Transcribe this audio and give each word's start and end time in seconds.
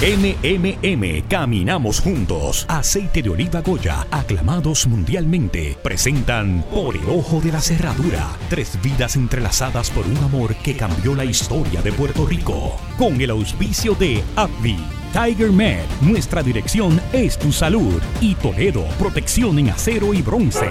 MMM, 0.00 1.26
caminamos 1.28 1.98
juntos. 1.98 2.64
Aceite 2.68 3.20
de 3.20 3.30
oliva 3.30 3.62
Goya, 3.62 4.06
aclamados 4.12 4.86
mundialmente, 4.86 5.76
presentan 5.82 6.64
Por 6.70 6.96
el 6.96 7.08
ojo 7.10 7.40
de 7.40 7.50
la 7.50 7.60
cerradura. 7.60 8.28
Tres 8.48 8.78
vidas 8.80 9.16
entrelazadas 9.16 9.90
por 9.90 10.06
un 10.06 10.16
amor 10.18 10.54
que 10.54 10.76
cambió 10.76 11.16
la 11.16 11.24
historia 11.24 11.82
de 11.82 11.90
Puerto 11.90 12.24
Rico. 12.26 12.76
Con 12.96 13.20
el 13.20 13.30
auspicio 13.30 13.96
de 13.96 14.22
AbbVie. 14.36 14.78
Tiger 15.12 15.50
Med, 15.50 15.82
nuestra 16.00 16.44
dirección 16.44 17.00
es 17.12 17.36
tu 17.36 17.50
salud. 17.50 18.00
Y 18.20 18.36
Toledo, 18.36 18.84
protección 19.00 19.58
en 19.58 19.70
acero 19.70 20.14
y 20.14 20.22
bronce. 20.22 20.70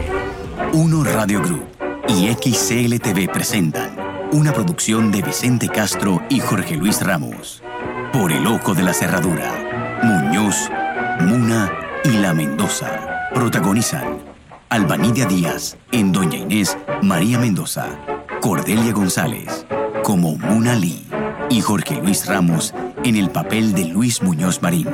Uno 0.72 1.04
Radio 1.04 1.42
Group 1.42 1.68
y 2.08 2.34
XCLTV 2.34 3.30
presentan 3.30 3.94
una 4.32 4.54
producción 4.54 5.12
de 5.12 5.22
Vicente 5.22 5.68
Castro 5.68 6.22
y 6.30 6.40
Jorge 6.40 6.78
Luis 6.78 7.02
Ramos. 7.02 7.62
Por 8.18 8.32
el 8.32 8.48
ojo 8.48 8.74
de 8.74 8.82
la 8.82 8.94
cerradura. 8.96 10.00
Muñoz, 10.02 10.72
Muna 11.20 11.72
y 12.04 12.14
La 12.14 12.34
Mendoza. 12.34 13.30
Protagonizan 13.32 14.18
Albanidia 14.70 15.28
Díaz 15.28 15.78
en 15.92 16.12
Doña 16.12 16.38
Inés 16.40 16.76
María 17.04 17.38
Mendoza. 17.38 17.90
Cordelia 18.42 18.92
González 18.92 19.68
como 20.04 20.36
Muna 20.36 20.74
Lee. 20.74 21.06
Y 21.52 21.62
Jorge 21.62 22.02
Luis 22.02 22.26
Ramos 22.26 22.74
en 23.04 23.18
el 23.18 23.30
papel 23.30 23.74
de 23.74 23.86
Luis 23.86 24.24
Muñoz 24.24 24.64
Marín. 24.64 24.90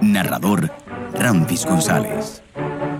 Narrador 0.00 0.70
Ramfis 1.14 1.66
González. 1.66 2.44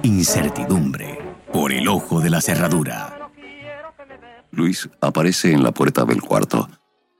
Incertidumbre. 0.02 1.20
Por 1.52 1.70
el 1.70 1.86
ojo 1.86 2.20
de 2.20 2.30
la 2.30 2.40
cerradura. 2.40 3.30
Luis 4.50 4.90
aparece 5.00 5.52
en 5.52 5.62
la 5.62 5.70
puerta 5.70 6.04
del 6.04 6.20
cuarto. 6.20 6.68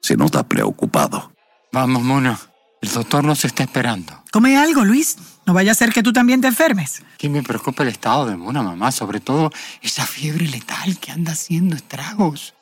Se 0.03 0.17
nota 0.17 0.43
preocupado. 0.43 1.31
Vamos, 1.71 2.03
Mona. 2.03 2.48
El 2.81 2.93
doctor 2.93 3.25
nos 3.25 3.45
está 3.45 3.65
esperando. 3.65 4.23
Come 4.31 4.57
algo, 4.57 4.85
Luis. 4.85 5.17
No 5.47 5.55
vaya 5.55 5.73
a 5.73 5.75
ser 5.75 5.93
que 5.93 6.03
tú 6.03 6.13
también 6.13 6.41
te 6.41 6.49
enfermes. 6.49 7.03
Que 7.17 7.29
me 7.29 7.43
preocupa 7.43 7.83
el 7.83 7.89
estado 7.89 8.27
de 8.27 8.37
Mona, 8.37 8.63
mamá. 8.63 8.93
Sobre 8.93 9.21
todo 9.21 9.51
esa 9.83 10.07
fiebre 10.07 10.47
letal 10.47 10.99
que 10.99 11.11
anda 11.11 11.33
haciendo 11.33 11.75
estragos. 11.75 12.55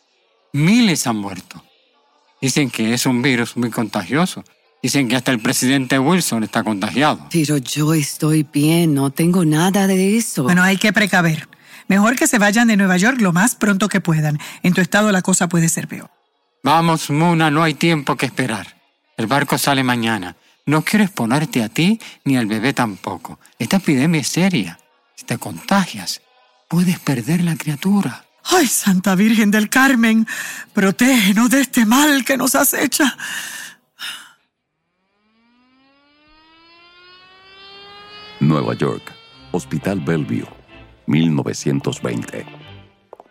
Miles 0.53 1.07
han 1.07 1.17
muerto. 1.17 1.63
Dicen 2.41 2.71
que 2.71 2.95
es 2.95 3.07
un 3.07 3.23
virus 3.23 3.57
muy 3.57 3.71
contagioso. 3.71 4.45
Dicen 4.83 5.09
que 5.09 5.17
hasta 5.17 5.33
el 5.33 5.41
presidente 5.41 5.99
Wilson 5.99 6.45
está 6.45 6.63
contagiado. 6.63 7.27
Pero 7.31 7.57
yo 7.57 7.93
estoy 7.93 8.45
bien, 8.45 8.95
no 8.95 9.11
tengo 9.11 9.45
nada 9.45 9.87
de 9.87 10.17
eso. 10.17 10.45
Bueno, 10.45 10.63
hay 10.63 10.77
que 10.77 10.93
precaver. 10.93 11.49
Mejor 11.89 12.17
que 12.17 12.27
se 12.27 12.39
vayan 12.39 12.69
de 12.69 12.77
Nueva 12.77 12.97
York 12.97 13.21
lo 13.21 13.33
más 13.33 13.55
pronto 13.55 13.89
que 13.89 14.01
puedan. 14.01 14.39
En 14.63 14.75
tu 14.75 14.81
estado 14.81 15.13
la 15.13 15.23
cosa 15.23 15.49
puede 15.49 15.69
ser 15.69 15.89
peor. 15.89 16.11
Vamos, 16.63 17.11
Muna, 17.11 17.51
no 17.51 17.63
hay 17.63 17.75
tiempo 17.75 18.17
que 18.17 18.27
esperar. 18.27 18.76
El 19.17 19.27
barco 19.27 19.57
sale 19.57 19.83
mañana. 19.83 20.37
No 20.67 20.83
quiero 20.83 21.05
exponerte 21.05 21.63
a 21.63 21.69
ti 21.69 21.99
ni 22.25 22.37
al 22.37 22.47
bebé 22.47 22.73
tampoco. 22.73 23.39
Esta 23.59 23.79
epidemia 23.79 24.21
es 24.21 24.29
seria. 24.29 24.79
Si 25.15 25.25
te 25.25 25.39
contagias, 25.39 26.21
puedes 26.69 26.99
perder 26.99 27.43
la 27.43 27.57
criatura. 27.57 28.25
Ay, 28.45 28.67
Santa 28.67 29.15
Virgen 29.15 29.51
del 29.51 29.71
Carmen, 29.71 30.27
protégenos 30.73 31.51
de 31.51 31.63
este 31.63 31.87
mal 31.87 32.25
que 32.25 32.37
nos 32.37 32.55
acecha. 32.55 33.17
Nueva 38.41 38.75
York, 38.75 39.15
Hospital 39.53 40.01
Bellevue, 40.01 40.47
1920. 41.07 42.45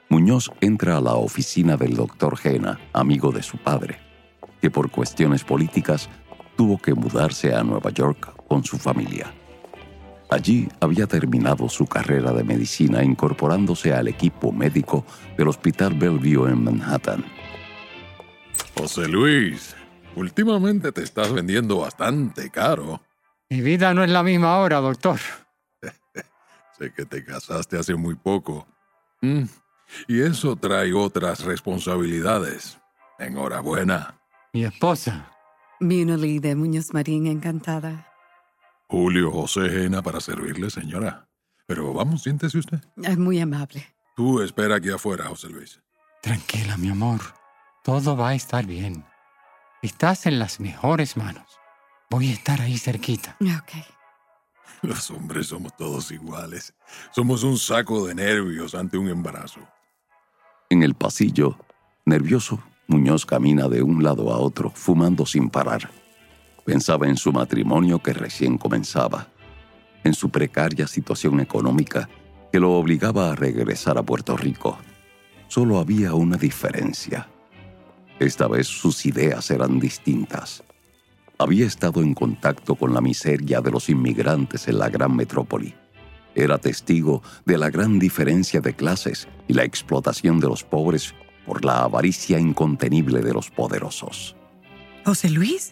Muñoz 0.10 0.52
entra 0.62 0.98
a 0.98 1.02
la 1.02 1.14
oficina 1.14 1.78
del 1.78 1.96
doctor 1.96 2.38
Jena, 2.38 2.80
amigo 2.92 3.32
de 3.32 3.44
su 3.44 3.58
padre, 3.58 4.00
que 4.66 4.72
por 4.72 4.90
cuestiones 4.90 5.44
políticas 5.44 6.10
tuvo 6.58 6.80
que 6.80 6.96
mudarse 6.96 7.54
a 7.54 7.64
Nueva 7.64 7.92
York 7.92 8.36
con 8.48 8.64
su 8.64 8.80
familia. 8.80 9.32
Allí 10.32 10.68
había 10.80 11.06
terminado 11.06 11.70
su 11.70 11.86
carrera 11.86 12.34
de 12.34 12.44
medicina 12.44 13.04
incorporándose 13.04 13.94
al 13.94 14.08
equipo 14.08 14.52
médico 14.52 15.06
del 15.38 15.50
Hospital 15.50 15.94
Bellevue 15.94 16.50
en 16.50 16.64
Manhattan. 16.64 17.24
José 18.76 19.08
Luis, 19.08 19.76
últimamente 20.16 20.92
te 20.92 21.04
estás 21.04 21.32
vendiendo 21.32 21.78
bastante 21.78 22.50
caro. 22.50 23.04
Mi 23.52 23.62
vida 23.62 23.94
no 23.94 24.04
es 24.04 24.10
la 24.10 24.24
misma 24.24 24.56
ahora, 24.56 24.80
doctor. 24.80 25.20
sé 26.80 26.92
que 26.92 27.06
te 27.06 27.24
casaste 27.24 27.78
hace 27.78 27.94
muy 27.94 28.16
poco. 28.16 28.66
Mm, 29.22 29.44
y 30.08 30.22
eso 30.22 30.56
trae 30.56 30.92
otras 30.92 31.44
responsabilidades. 31.44 32.80
Enhorabuena. 33.20 34.16
Mi 34.56 34.64
esposa. 34.64 35.30
Munali 35.82 36.40
de 36.40 36.56
Muñoz 36.56 36.94
Marín, 36.94 37.28
encantada. 37.28 38.08
Julio 38.88 39.30
José 39.30 39.70
Jena 39.70 40.02
para 40.02 40.22
servirle, 40.22 40.70
señora. 40.70 41.28
Pero 41.68 41.94
vamos, 41.94 42.24
siéntese 42.24 42.60
usted. 42.60 42.80
Es 43.04 43.18
muy 43.18 43.42
amable. 43.42 43.86
Tú 44.16 44.42
espera 44.42 44.78
aquí 44.78 44.92
afuera, 44.92 45.26
José 45.26 45.50
Luis. 45.50 45.82
Tranquila, 46.22 46.78
mi 46.78 46.88
amor. 46.88 47.20
Todo 47.84 48.16
va 48.16 48.30
a 48.30 48.36
estar 48.36 48.66
bien. 48.66 49.04
Estás 49.82 50.26
en 50.26 50.40
las 50.40 50.62
mejores 50.62 51.18
manos. 51.18 51.60
Voy 52.10 52.30
a 52.30 52.32
estar 52.32 52.62
ahí 52.62 52.78
cerquita. 52.78 53.36
Ok. 53.42 53.84
Los 54.84 55.12
hombres 55.12 55.48
somos 55.48 55.76
todos 55.76 56.12
iguales. 56.12 56.74
Somos 57.12 57.44
un 57.44 57.58
saco 57.58 58.08
de 58.08 58.16
nervios 58.16 58.74
ante 58.74 58.98
un 58.98 59.10
embarazo. 59.10 59.60
En 60.70 60.82
el 60.82 60.96
pasillo, 60.96 61.58
nervioso, 62.06 62.64
Muñoz 62.88 63.26
camina 63.26 63.68
de 63.68 63.82
un 63.82 64.04
lado 64.04 64.32
a 64.32 64.38
otro, 64.38 64.70
fumando 64.70 65.26
sin 65.26 65.50
parar. 65.50 65.90
Pensaba 66.66 67.08
en 67.08 67.18
su 67.18 67.32
matrimonio 67.32 68.00
que 68.00 68.14
recién 68.14 68.58
comenzaba, 68.58 69.28
en 70.04 70.14
su 70.14 70.30
precaria 70.30 70.88
situación 70.88 71.40
económica 71.40 72.10
que 72.52 72.60
lo 72.60 72.74
obligaba 72.74 73.32
a 73.32 73.36
regresar 73.36 73.98
a 73.98 74.04
Puerto 74.04 74.38
Rico. 74.38 74.78
Solo 75.48 75.80
había 75.80 76.14
una 76.14 76.38
diferencia. 76.38 77.28
Esta 78.20 78.48
vez 78.48 78.68
sus 78.68 79.06
ideas 79.06 79.50
eran 79.52 79.80
distintas. 79.80 80.64
Había 81.38 81.66
estado 81.66 82.02
en 82.02 82.14
contacto 82.14 82.76
con 82.76 82.94
la 82.94 83.02
miseria 83.02 83.62
de 83.62 83.72
los 83.72 83.90
inmigrantes 83.90 84.68
en 84.68 84.80
la 84.80 84.90
gran 84.90 85.16
metrópoli. 85.16 85.76
Era 86.34 86.58
testigo 86.58 87.24
de 87.46 87.58
la 87.58 87.70
gran 87.70 88.00
diferencia 88.00 88.62
de 88.62 88.74
clases 88.74 89.28
y 89.48 89.54
la 89.54 89.64
explotación 89.64 90.40
de 90.40 90.48
los 90.48 90.64
pobres 90.64 91.14
por 91.46 91.64
la 91.64 91.80
avaricia 91.80 92.40
incontenible 92.40 93.22
de 93.22 93.34
los 93.34 93.50
poderosos. 93.52 94.36
José 95.06 95.30
Luis, 95.30 95.72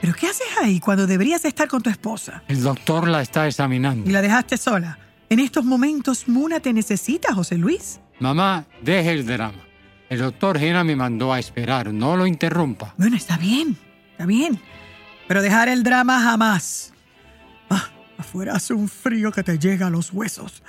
¿pero 0.00 0.14
qué 0.14 0.26
haces 0.28 0.46
ahí 0.60 0.80
cuando 0.80 1.06
deberías 1.06 1.44
estar 1.44 1.68
con 1.68 1.82
tu 1.82 1.90
esposa? 1.90 2.42
El 2.48 2.62
doctor 2.62 3.06
la 3.08 3.22
está 3.22 3.46
examinando. 3.46 4.08
Y 4.08 4.12
la 4.12 4.22
dejaste 4.22 4.56
sola. 4.56 4.98
En 5.28 5.38
estos 5.38 5.64
momentos, 5.64 6.28
Muna 6.28 6.60
te 6.60 6.72
necesita, 6.72 7.34
José 7.34 7.56
Luis. 7.56 8.00
Mamá, 8.20 8.66
deje 8.82 9.12
el 9.12 9.26
drama. 9.26 9.62
El 10.08 10.18
doctor 10.18 10.58
Gena 10.58 10.84
me 10.84 10.94
mandó 10.94 11.32
a 11.32 11.38
esperar. 11.38 11.92
No 11.92 12.16
lo 12.16 12.26
interrumpa. 12.26 12.94
Bueno, 12.98 13.16
está 13.16 13.38
bien, 13.38 13.78
está 14.10 14.26
bien. 14.26 14.60
Pero 15.26 15.40
dejar 15.40 15.70
el 15.70 15.82
drama 15.82 16.20
jamás. 16.20 16.92
Ah, 17.70 17.88
afuera 18.18 18.54
hace 18.54 18.74
un 18.74 18.88
frío 18.88 19.32
que 19.32 19.42
te 19.42 19.58
llega 19.58 19.86
a 19.86 19.90
los 19.90 20.12
huesos. 20.12 20.62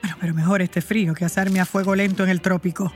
Bueno, 0.00 0.16
pero 0.20 0.34
mejor 0.34 0.62
este 0.62 0.80
frío 0.80 1.14
que 1.14 1.24
asarme 1.24 1.60
a 1.60 1.64
fuego 1.64 1.94
lento 1.94 2.24
en 2.24 2.30
el 2.30 2.40
trópico. 2.40 2.92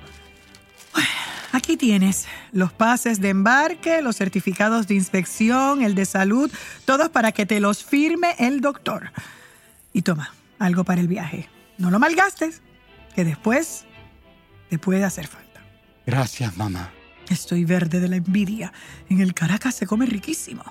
Aquí 1.52 1.76
tienes 1.76 2.26
los 2.52 2.72
pases 2.72 3.20
de 3.20 3.30
embarque, 3.30 4.02
los 4.02 4.16
certificados 4.16 4.86
de 4.86 4.94
inspección, 4.94 5.82
el 5.82 5.94
de 5.94 6.04
salud, 6.04 6.50
todos 6.84 7.08
para 7.08 7.32
que 7.32 7.46
te 7.46 7.60
los 7.60 7.82
firme 7.82 8.34
el 8.38 8.60
doctor. 8.60 9.10
Y 9.92 10.02
toma, 10.02 10.34
algo 10.58 10.84
para 10.84 11.00
el 11.00 11.08
viaje. 11.08 11.48
No 11.78 11.90
lo 11.90 11.98
malgastes, 11.98 12.60
que 13.14 13.24
después 13.24 13.86
te 14.68 14.78
puede 14.78 15.04
hacer 15.04 15.26
falta. 15.26 15.62
Gracias, 16.06 16.56
mamá. 16.56 16.90
Estoy 17.28 17.64
verde 17.64 18.00
de 18.00 18.08
la 18.08 18.16
envidia. 18.16 18.72
En 19.08 19.20
el 19.20 19.34
Caracas 19.34 19.74
se 19.74 19.86
come 19.86 20.06
riquísimo. 20.06 20.62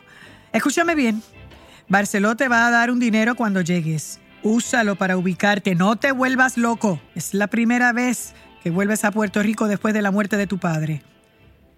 Escúchame 0.54 0.96
bien. 0.96 1.22
Barceló 1.90 2.36
te 2.36 2.48
va 2.48 2.68
a 2.68 2.72
dar 2.72 2.92
un 2.92 3.00
dinero 3.00 3.36
cuando 3.36 3.62
llegues. 3.62 4.20
Úsalo 4.44 4.96
para 4.96 5.18
ubicarte. 5.18 5.76
No 5.76 5.96
te 5.96 6.12
vuelvas 6.12 6.58
loco. 6.58 7.02
Es 7.16 7.34
la 7.34 7.48
primera 7.48 7.92
vez 7.92 8.34
que 8.66 8.72
vuelves 8.72 9.06
a 9.06 9.12
Puerto 9.12 9.44
Rico 9.44 9.68
después 9.68 9.94
de 9.94 10.02
la 10.02 10.10
muerte 10.10 10.38
de 10.38 10.48
tu 10.48 10.58
padre. 10.58 11.04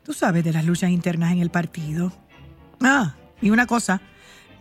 Tú 0.06 0.14
sabes 0.14 0.46
de 0.46 0.54
las 0.54 0.64
luchas 0.64 0.90
internas 0.90 1.34
en 1.34 1.40
el 1.40 1.50
partido. 1.50 2.14
Ah, 2.82 3.18
y 3.42 3.50
una 3.50 3.68
cosa. 3.68 4.00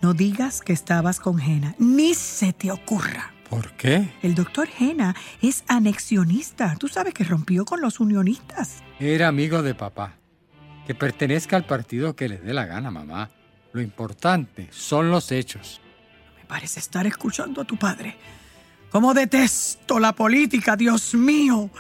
No 0.02 0.12
digas 0.12 0.60
que 0.60 0.72
estabas 0.72 1.20
con 1.20 1.38
Jena. 1.38 1.76
Ni 1.78 2.14
se 2.14 2.52
te 2.52 2.72
ocurra. 2.72 3.32
¿Por 3.48 3.70
qué? 3.76 4.12
El 4.24 4.34
doctor 4.34 4.66
Jena 4.66 5.14
es 5.40 5.62
anexionista. 5.68 6.74
Tú 6.80 6.88
sabes 6.88 7.14
que 7.14 7.22
rompió 7.22 7.64
con 7.64 7.80
los 7.80 8.00
unionistas. 8.00 8.82
Era 8.98 9.28
amigo 9.28 9.62
de 9.62 9.76
papá. 9.76 10.16
Que 10.84 10.96
pertenezca 10.96 11.54
al 11.54 11.64
partido 11.64 12.16
que 12.16 12.28
le 12.28 12.38
dé 12.38 12.52
la 12.52 12.66
gana, 12.66 12.90
mamá. 12.90 13.30
Lo 13.72 13.80
importante 13.80 14.66
son 14.72 15.12
los 15.12 15.30
hechos. 15.30 15.80
Me 16.36 16.44
parece 16.46 16.80
estar 16.80 17.06
escuchando 17.06 17.60
a 17.60 17.64
tu 17.64 17.76
padre. 17.76 18.16
¿Cómo 18.90 19.14
detesto 19.14 20.00
la 20.00 20.12
política, 20.12 20.74
Dios 20.74 21.14
mío? 21.14 21.70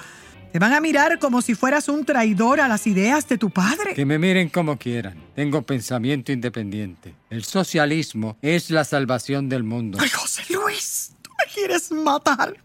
Te 0.56 0.60
van 0.60 0.72
a 0.72 0.80
mirar 0.80 1.18
como 1.18 1.42
si 1.42 1.54
fueras 1.54 1.86
un 1.86 2.06
traidor 2.06 2.62
a 2.62 2.66
las 2.66 2.86
ideas 2.86 3.28
de 3.28 3.36
tu 3.36 3.50
padre. 3.50 3.92
Que 3.92 4.06
me 4.06 4.18
miren 4.18 4.48
como 4.48 4.78
quieran. 4.78 5.22
Tengo 5.34 5.60
pensamiento 5.60 6.32
independiente. 6.32 7.14
El 7.28 7.44
socialismo 7.44 8.38
es 8.40 8.70
la 8.70 8.86
salvación 8.86 9.50
del 9.50 9.64
mundo. 9.64 9.98
Ay, 10.00 10.08
José 10.08 10.44
Luis, 10.48 11.12
tú 11.20 11.30
me 11.38 11.52
quieres 11.52 11.92
matar. 11.92 12.56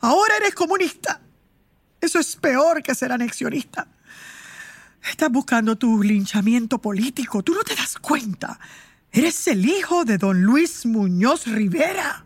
Ahora 0.00 0.36
eres 0.38 0.56
comunista. 0.56 1.20
Eso 2.00 2.18
es 2.18 2.34
peor 2.34 2.82
que 2.82 2.92
ser 2.92 3.12
anexionista. 3.12 3.86
Estás 5.08 5.30
buscando 5.30 5.76
tu 5.76 6.02
linchamiento 6.02 6.80
político. 6.80 7.40
Tú 7.44 7.54
no 7.54 7.62
te 7.62 7.76
das 7.76 7.98
cuenta. 7.98 8.58
Eres 9.12 9.46
el 9.46 9.64
hijo 9.64 10.04
de 10.04 10.18
don 10.18 10.42
Luis 10.42 10.84
Muñoz 10.84 11.46
Rivera. 11.46 12.25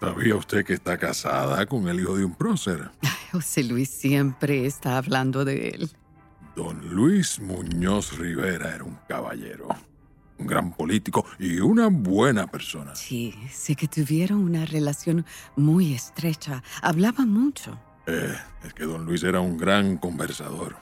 ¿Sabía 0.00 0.36
usted 0.36 0.64
que 0.64 0.74
está 0.74 0.98
casada 0.98 1.64
con 1.66 1.88
el 1.88 2.00
hijo 2.00 2.16
de 2.16 2.24
un 2.24 2.34
prócer? 2.34 2.90
José 3.32 3.64
Luis 3.64 3.90
siempre 3.90 4.66
está 4.66 4.98
hablando 4.98 5.44
de 5.44 5.68
él. 5.70 5.90
Don 6.56 6.88
Luis 6.88 7.40
Muñoz 7.40 8.16
Rivera 8.16 8.74
era 8.74 8.84
un 8.84 8.96
caballero, 9.08 9.68
un 10.38 10.46
gran 10.46 10.72
político 10.72 11.24
y 11.38 11.58
una 11.58 11.88
buena 11.88 12.46
persona. 12.46 12.94
Sí, 12.94 13.34
sé 13.50 13.74
que 13.74 13.88
tuvieron 13.88 14.38
una 14.38 14.64
relación 14.64 15.24
muy 15.56 15.94
estrecha. 15.94 16.62
Hablaban 16.80 17.28
mucho. 17.28 17.78
Eh, 18.06 18.36
es 18.62 18.74
que 18.74 18.84
don 18.84 19.04
Luis 19.04 19.24
era 19.24 19.40
un 19.40 19.56
gran 19.56 19.96
conversador. 19.96 20.76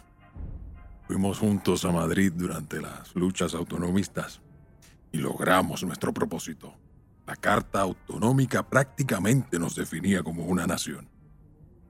Fuimos 1.06 1.38
juntos 1.38 1.84
a 1.84 1.92
Madrid 1.92 2.32
durante 2.34 2.80
las 2.80 3.14
luchas 3.14 3.54
autonomistas 3.54 4.40
y 5.10 5.18
logramos 5.18 5.82
nuestro 5.84 6.12
propósito. 6.12 6.74
La 7.26 7.36
Carta 7.36 7.80
Autonómica 7.80 8.68
prácticamente 8.68 9.58
nos 9.58 9.74
definía 9.76 10.22
como 10.22 10.44
una 10.44 10.66
nación. 10.66 11.08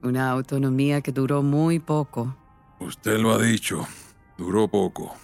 Una 0.03 0.31
autonomía 0.31 1.01
que 1.01 1.13
duró 1.13 1.43
muy 1.43 1.79
poco. 1.79 2.37
Usted 2.81 3.19
lo 3.19 3.33
ha 3.33 3.39
dicho, 3.39 3.87
duró 4.37 4.69
poco. 4.69 5.15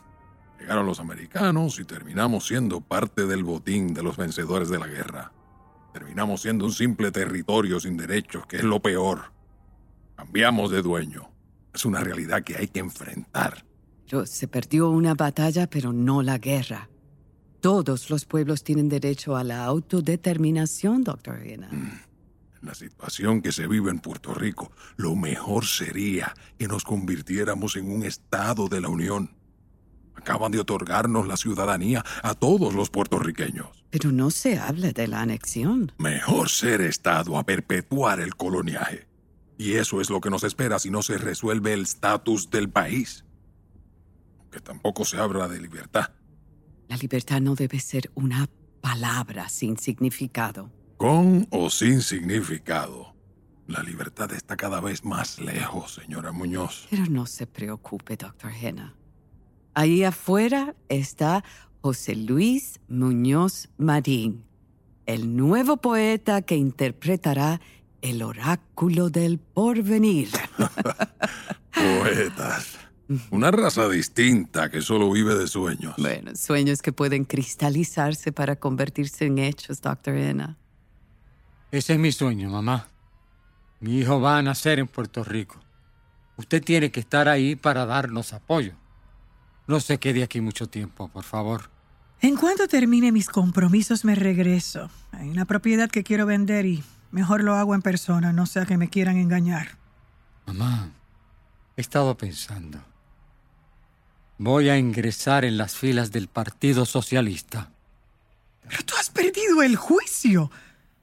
Llegaron 0.58 0.87
los 0.87 1.00
americanos 1.00 1.78
y 1.81 1.84
terminamos 1.84 2.46
siendo 2.46 2.81
parte 2.81 3.26
del 3.26 3.44
botín 3.44 3.94
de 3.94 4.02
los 4.02 4.16
vencedores 4.16 4.69
de 4.69 4.78
la 4.78 4.87
guerra. 4.87 5.32
Terminamos 5.93 6.43
siendo 6.43 6.64
un 6.64 6.72
simple 6.72 7.11
territorio 7.11 7.81
sin 7.81 7.96
derechos, 7.96 8.46
que 8.46 8.58
es 8.58 8.64
lo 8.64 8.81
peor. 8.81 9.32
Cambiamos 10.16 10.70
de 10.70 10.82
dueño. 10.82 11.31
Es 11.72 11.84
una 11.84 12.00
realidad 12.00 12.43
que 12.43 12.56
hay 12.56 12.69
que 12.69 12.81
enfrentar. 12.81 13.64
Pero 14.04 14.26
se 14.26 14.49
perdió 14.49 14.90
una 14.90 15.14
batalla, 15.14 15.69
pero 15.69 15.93
no 15.93 16.22
la 16.22 16.38
guerra. 16.38 16.88
Todos 17.60 18.08
los 18.10 18.25
pueblos 18.25 18.62
tienen 18.62 18.88
derecho 18.88 19.37
a 19.37 19.43
la 19.43 19.64
autodeterminación, 19.64 21.02
doctor 21.02 21.43
Hena. 21.44 21.69
En 21.70 22.00
la 22.62 22.75
situación 22.75 23.43
que 23.43 23.52
se 23.52 23.66
vive 23.66 23.90
en 23.90 23.99
Puerto 23.99 24.32
Rico, 24.32 24.70
lo 24.96 25.16
mejor 25.16 25.64
sería 25.66 26.34
que 26.56 26.69
nos 26.69 26.84
convirtiéramos 26.84 27.76
en 27.76 27.90
un 27.90 28.05
Estado 28.05 28.69
de 28.69 28.81
la 28.81 28.88
Unión. 28.88 29.34
Acaban 30.14 30.52
de 30.52 30.60
otorgarnos 30.60 31.26
la 31.26 31.37
ciudadanía 31.37 32.05
a 32.22 32.34
todos 32.34 32.75
los 32.75 32.90
puertorriqueños. 32.90 33.84
Pero 33.90 34.12
no 34.12 34.31
se 34.31 34.58
habla 34.58 34.93
de 34.93 35.08
la 35.08 35.20
anexión. 35.22 35.93
Mejor 35.99 36.49
ser 36.49 36.81
Estado 36.81 37.38
a 37.38 37.44
perpetuar 37.44 38.20
el 38.20 38.34
coloniaje. 38.37 39.06
Y 39.56 39.75
eso 39.75 40.00
es 40.00 40.11
lo 40.11 40.20
que 40.20 40.31
nos 40.31 40.44
espera 40.44 40.78
si 40.78 40.90
no 40.90 41.02
se 41.02 41.19
resuelve 41.19 41.72
el 41.72 41.82
estatus 41.82 42.50
del 42.50 42.69
país. 42.69 43.25
Que 44.52 44.61
tampoco 44.61 45.04
se 45.04 45.19
habla 45.19 45.49
de 45.49 45.61
libertad. 45.61 46.11
La 46.88 46.96
libertad 46.96 47.40
no 47.40 47.55
debe 47.55 47.81
ser 47.81 48.11
una 48.14 48.49
palabra 48.81 49.49
sin 49.49 49.76
significado. 49.76 50.70
Con 50.96 51.46
o 51.50 51.70
sin 51.70 52.02
significado. 52.02 53.14
La 53.67 53.82
libertad 53.82 54.32
está 54.32 54.56
cada 54.56 54.81
vez 54.81 55.05
más 55.05 55.38
lejos, 55.38 55.94
señora 56.02 56.32
Muñoz. 56.32 56.87
Pero 56.90 57.05
no 57.06 57.26
se 57.26 57.46
preocupe, 57.46 58.17
doctor 58.17 58.50
Hena. 58.50 58.94
Ahí 59.75 60.02
afuera 60.02 60.75
está 60.88 61.44
José 61.82 62.17
Luis 62.17 62.81
Muñoz 62.88 63.69
Marín, 63.76 64.44
el 65.06 65.37
nuevo 65.37 65.76
poeta 65.76 66.43
que 66.43 66.56
interpretará 66.56 67.61
el 68.00 68.23
oráculo 68.23 69.11
del 69.11 69.38
porvenir. 69.38 70.31
Poetas. 71.75 72.79
Una 73.31 73.50
raza 73.50 73.88
distinta 73.88 74.70
que 74.70 74.82
solo 74.82 75.10
vive 75.10 75.34
de 75.34 75.46
sueños. 75.46 75.94
bueno, 75.99 76.34
sueños 76.34 76.82
que 76.82 76.93
pueden 76.93 77.25
cristalizarse 77.25 78.32
para 78.32 78.56
convertirse 78.56 79.26
en 79.26 79.38
hechos, 79.38 79.81
doctor 79.81 80.14
Hena. 80.14 80.56
Ese 81.70 81.94
es 81.94 81.99
mi 81.99 82.12
sueño, 82.12 82.50
mamá. 82.50 82.88
Mi 83.81 83.99
hijo 83.99 84.20
va 84.20 84.38
a 84.38 84.43
nacer 84.43 84.78
en 84.78 84.88
Puerto 84.88 85.22
Rico. 85.25 85.60
Usted 86.37 86.62
tiene 86.62 86.90
que 86.90 87.00
estar 87.00 87.28
ahí 87.28 87.56
para 87.56 87.84
darnos 87.87 88.32
apoyo. 88.32 88.72
No 89.66 89.81
se 89.81 89.99
quede 89.99 90.22
aquí 90.22 90.40
mucho 90.40 90.69
tiempo, 90.69 91.08
por 91.08 91.25
favor. 91.25 91.70
En 92.20 92.37
cuanto 92.37 92.66
termine 92.66 93.12
mis 93.12 93.28
compromisos 93.28 94.04
me 94.04 94.14
regreso. 94.14 94.90
Hay 95.12 95.28
una 95.28 95.44
propiedad 95.44 95.90
que 95.90 96.02
quiero 96.02 96.26
vender 96.26 96.66
y 96.66 96.82
mejor 97.11 97.44
lo 97.44 97.54
hago 97.54 97.75
en 97.75 97.82
persona, 97.82 98.32
no 98.32 98.46
sea 98.46 98.66
que 98.66 98.76
me 98.76 98.88
quieran 98.88 99.16
engañar. 99.16 99.78
Mamá, 100.46 100.90
he 101.76 101.81
estado 101.81 102.16
pensando. 102.16 102.81
Voy 104.40 104.69
a 104.69 104.79
ingresar 104.79 105.44
en 105.44 105.56
las 105.58 105.75
filas 105.75 106.12
del 106.12 106.29
Partido 106.29 106.87
Socialista. 106.87 107.73
Pero 108.69 108.85
tú 108.85 108.94
has 108.99 109.11
perdido 109.11 109.62
el 109.62 109.75
juicio. 109.75 110.52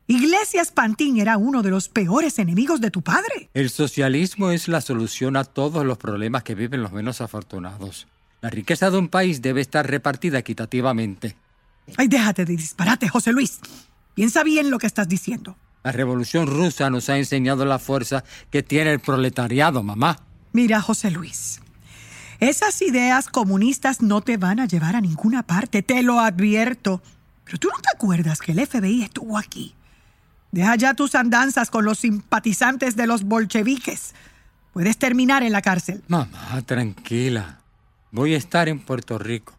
Iglesias 0.07 0.71
Pantín 0.71 1.19
era 1.19 1.37
uno 1.37 1.61
de 1.61 1.69
los 1.69 1.89
peores 1.89 2.39
enemigos 2.39 2.79
de 2.79 2.91
tu 2.91 3.01
padre. 3.01 3.49
El 3.53 3.69
socialismo 3.69 4.51
es 4.51 4.69
la 4.69 4.79
solución 4.79 5.35
a 5.35 5.43
todos 5.43 5.85
los 5.85 5.97
problemas 5.97 6.43
que 6.43 6.55
viven 6.55 6.81
los 6.81 6.93
menos 6.93 7.19
afortunados. 7.19 8.07
La 8.39 8.49
riqueza 8.49 8.89
de 8.89 8.99
un 8.99 9.09
país 9.09 9.41
debe 9.41 9.59
estar 9.59 9.85
repartida 9.85 10.37
equitativamente. 10.37 11.35
Ay, 11.97 12.07
déjate 12.07 12.45
de 12.45 12.55
disparate, 12.55 13.09
José 13.09 13.33
Luis. 13.33 13.59
Piensa 14.13 14.43
bien 14.43 14.69
lo 14.69 14.79
que 14.79 14.87
estás 14.87 15.09
diciendo. 15.09 15.57
La 15.83 15.91
revolución 15.91 16.47
rusa 16.47 16.89
nos 16.89 17.09
ha 17.09 17.17
enseñado 17.17 17.65
la 17.65 17.79
fuerza 17.79 18.23
que 18.49 18.63
tiene 18.63 18.93
el 18.93 19.01
proletariado, 19.01 19.83
mamá. 19.83 20.19
Mira, 20.53 20.81
José 20.81 21.11
Luis. 21.11 21.59
Esas 22.39 22.81
ideas 22.81 23.27
comunistas 23.27 24.01
no 24.01 24.21
te 24.21 24.37
van 24.37 24.59
a 24.59 24.65
llevar 24.65 24.95
a 24.95 25.01
ninguna 25.01 25.43
parte, 25.43 25.81
te 25.81 26.03
lo 26.03 26.19
advierto. 26.19 27.01
Pero 27.45 27.57
tú 27.57 27.69
no 27.69 27.79
te 27.79 27.89
acuerdas 27.95 28.39
que 28.39 28.51
el 28.51 28.65
FBI 28.65 29.03
estuvo 29.03 29.37
aquí. 29.37 29.75
Deja 30.51 30.75
ya 30.75 30.93
tus 30.93 31.15
andanzas 31.15 31.69
con 31.69 31.85
los 31.85 31.99
simpatizantes 31.99 32.95
de 32.95 33.07
los 33.07 33.23
bolcheviques. 33.23 34.13
Puedes 34.73 34.97
terminar 34.97 35.43
en 35.43 35.51
la 35.51 35.61
cárcel. 35.61 36.03
Mamá, 36.07 36.61
tranquila. 36.65 37.59
Voy 38.11 38.33
a 38.33 38.37
estar 38.37 38.67
en 38.69 38.79
Puerto 38.79 39.17
Rico. 39.17 39.53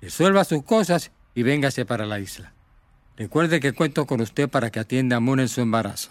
Resuelva 0.00 0.44
sus 0.44 0.62
cosas 0.62 1.10
y 1.34 1.42
véngase 1.42 1.84
para 1.84 2.06
la 2.06 2.20
isla. 2.20 2.52
Recuerde 3.16 3.60
que 3.60 3.72
cuento 3.72 4.06
con 4.06 4.20
usted 4.20 4.48
para 4.48 4.70
que 4.70 4.80
atienda 4.80 5.16
a 5.16 5.20
Moon 5.20 5.40
en 5.40 5.48
su 5.48 5.60
embarazo. 5.60 6.10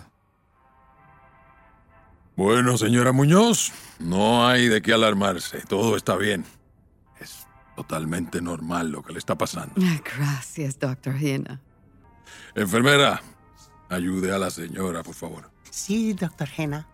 Bueno, 2.35 2.77
señora 2.77 3.11
Muñoz, 3.13 3.71
no 3.99 4.45
hay 4.47 4.67
de 4.67 4.81
qué 4.81 4.93
alarmarse. 4.93 5.61
Todo 5.67 5.95
está 5.95 6.17
bien. 6.17 6.43
Es 7.19 7.47
totalmente 7.75 8.41
normal 8.41 8.91
lo 8.91 9.03
que 9.03 9.13
le 9.13 9.19
está 9.19 9.37
pasando. 9.37 9.73
Ah, 9.81 10.01
Gracias, 10.17 10.77
doctor 10.79 11.15
Hena. 11.15 11.61
Enfermera, 12.55 13.21
ayude 13.89 14.33
a 14.33 14.37
la 14.37 14.49
señora, 14.49 15.01
por 15.03 15.15
favor. 15.15 15.49
Sí, 15.69 16.13
doctor 16.13 16.49
Hena. 16.57 16.87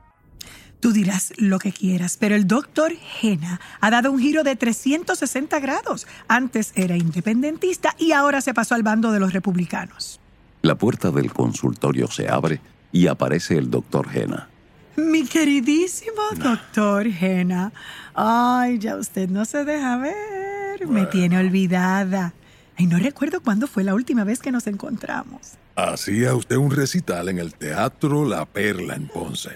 Tú 0.79 0.91
dirás 0.91 1.33
lo 1.37 1.59
que 1.59 1.71
quieras, 1.71 2.17
pero 2.19 2.35
el 2.35 2.47
doctor 2.47 2.91
Hena 3.21 3.61
ha 3.79 3.91
dado 3.91 4.11
un 4.11 4.19
giro 4.19 4.43
de 4.43 4.55
360 4.55 5.59
grados. 5.59 6.07
Antes 6.27 6.71
era 6.75 6.97
independentista 6.97 7.95
y 7.99 8.13
ahora 8.13 8.41
se 8.41 8.55
pasó 8.55 8.73
al 8.73 8.81
bando 8.81 9.11
de 9.11 9.19
los 9.19 9.31
republicanos. 9.33 10.19
La 10.63 10.75
puerta 10.75 11.11
del 11.11 11.31
consultorio 11.33 12.07
se 12.07 12.29
abre 12.29 12.61
y 12.91 13.07
aparece 13.07 13.57
el 13.57 13.69
doctor 13.69 14.07
Hena. 14.11 14.49
Mi 14.95 15.25
queridísimo 15.25 16.21
doctor 16.35 17.07
Hena. 17.07 17.71
Ay, 18.13 18.79
ya 18.79 18.95
usted 18.97 19.29
no 19.29 19.45
se 19.45 19.63
deja 19.63 19.97
ver. 19.97 20.87
Me 20.87 21.05
tiene 21.05 21.37
olvidada. 21.37 22.33
Ay, 22.77 22.87
no 22.87 22.97
recuerdo 22.97 23.41
cuándo 23.41 23.67
fue 23.67 23.83
la 23.83 23.93
última 23.93 24.23
vez 24.23 24.39
que 24.39 24.51
nos 24.51 24.67
encontramos. 24.67 25.53
Hacía 25.75 26.35
usted 26.35 26.57
un 26.57 26.71
recital 26.71 27.29
en 27.29 27.39
el 27.39 27.53
Teatro 27.53 28.25
La 28.25 28.45
Perla 28.45 28.95
en 28.95 29.07
Ponce. 29.07 29.51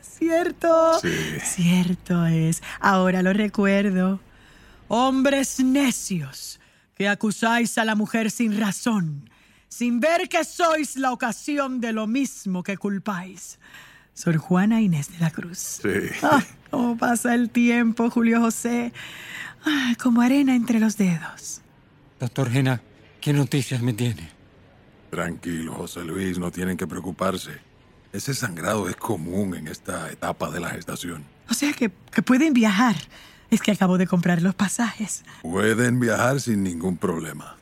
¿Cierto? 0.00 0.98
Sí. 1.00 1.14
Cierto 1.42 2.24
es. 2.26 2.62
Ahora 2.80 3.22
lo 3.22 3.32
recuerdo. 3.32 4.20
Hombres 4.88 5.60
necios 5.60 6.60
que 6.94 7.08
acusáis 7.08 7.76
a 7.78 7.84
la 7.84 7.94
mujer 7.94 8.30
sin 8.30 8.58
razón, 8.58 9.28
sin 9.68 10.00
ver 10.00 10.28
que 10.28 10.44
sois 10.44 10.96
la 10.96 11.12
ocasión 11.12 11.80
de 11.80 11.92
lo 11.92 12.06
mismo 12.06 12.62
que 12.62 12.76
culpáis. 12.76 13.58
Sor 14.14 14.36
Juana 14.36 14.80
Inés 14.80 15.10
de 15.12 15.18
la 15.18 15.30
Cruz. 15.30 15.58
Sí. 15.82 15.88
Ah, 16.22 16.42
¿Cómo 16.70 16.96
pasa 16.96 17.34
el 17.34 17.50
tiempo, 17.50 18.10
Julio 18.10 18.40
José? 18.40 18.92
Ah, 19.64 19.94
como 20.02 20.20
arena 20.22 20.54
entre 20.54 20.78
los 20.78 20.96
dedos. 20.96 21.60
Doctor 22.20 22.48
Hena, 22.54 22.80
¿qué 23.20 23.32
noticias 23.32 23.82
me 23.82 23.92
tiene? 23.92 24.30
Tranquilo, 25.10 25.74
José 25.74 26.04
Luis, 26.04 26.38
no 26.38 26.50
tienen 26.50 26.76
que 26.76 26.86
preocuparse. 26.86 27.52
Ese 28.12 28.34
sangrado 28.34 28.88
es 28.88 28.96
común 28.96 29.56
en 29.56 29.66
esta 29.68 30.10
etapa 30.10 30.50
de 30.50 30.60
la 30.60 30.70
gestación. 30.70 31.24
O 31.50 31.54
sea 31.54 31.72
que, 31.72 31.90
que 32.12 32.22
pueden 32.22 32.54
viajar. 32.54 32.94
Es 33.50 33.60
que 33.60 33.72
acabo 33.72 33.98
de 33.98 34.06
comprar 34.06 34.42
los 34.42 34.54
pasajes. 34.54 35.24
Pueden 35.42 36.00
viajar 36.00 36.40
sin 36.40 36.62
ningún 36.62 36.96
problema. 36.96 37.56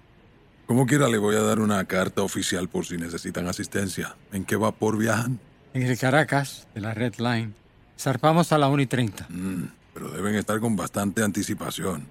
Como 0.66 0.86
quiera, 0.86 1.08
le 1.08 1.18
voy 1.18 1.36
a 1.36 1.42
dar 1.42 1.60
una 1.60 1.84
carta 1.84 2.22
oficial 2.22 2.68
por 2.68 2.86
si 2.86 2.96
necesitan 2.96 3.46
asistencia. 3.48 4.16
¿En 4.32 4.44
qué 4.44 4.56
vapor 4.56 4.96
viajan? 4.96 5.38
En 5.74 5.82
el 5.82 5.98
Caracas, 5.98 6.66
de 6.74 6.80
la 6.80 6.92
Red 6.94 7.14
Line, 7.18 7.52
zarpamos 7.98 8.52
a 8.52 8.58
la 8.58 8.68
1 8.68 8.82
y 8.82 8.86
30. 8.86 9.26
Mm, 9.28 9.64
pero 9.94 10.10
deben 10.10 10.34
estar 10.34 10.60
con 10.60 10.76
bastante 10.76 11.22
anticipación. 11.22 12.06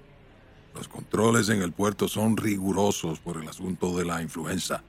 Los 0.74 0.88
controles 0.88 1.48
en 1.48 1.62
el 1.62 1.72
puerto 1.72 2.08
son 2.08 2.36
rigurosos 2.36 3.20
por 3.20 3.36
el 3.40 3.48
asunto 3.48 3.96
de 3.96 4.04
la 4.04 4.22
influenza. 4.22 4.82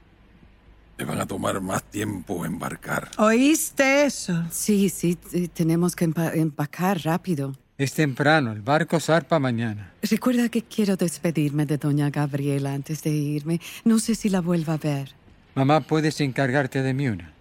Le 0.96 1.04
van 1.04 1.20
a 1.20 1.26
tomar 1.26 1.60
más 1.60 1.82
tiempo 1.84 2.44
embarcar. 2.46 3.10
¿Oíste 3.18 4.06
eso? 4.06 4.44
Sí, 4.50 4.88
sí, 4.88 5.18
sí, 5.30 5.48
tenemos 5.48 5.94
que 5.94 6.08
empa- 6.08 6.34
empacar 6.34 7.00
rápido. 7.04 7.54
Es 7.76 7.92
temprano, 7.94 8.52
el 8.52 8.62
barco 8.62 9.00
zarpa 9.00 9.40
mañana. 9.40 9.92
Recuerda 10.02 10.48
que 10.48 10.62
quiero 10.62 10.96
despedirme 10.96 11.66
de 11.66 11.76
doña 11.78 12.08
Gabriela 12.10 12.72
antes 12.72 13.02
de 13.02 13.10
irme. 13.10 13.60
No 13.84 13.98
sé 13.98 14.14
si 14.14 14.28
la 14.28 14.40
vuelva 14.40 14.74
a 14.74 14.78
ver. 14.78 15.10
Mamá, 15.56 15.80
puedes 15.80 16.20
encargarte 16.20 16.82
de 16.82 16.94
Miuna. 16.94 17.32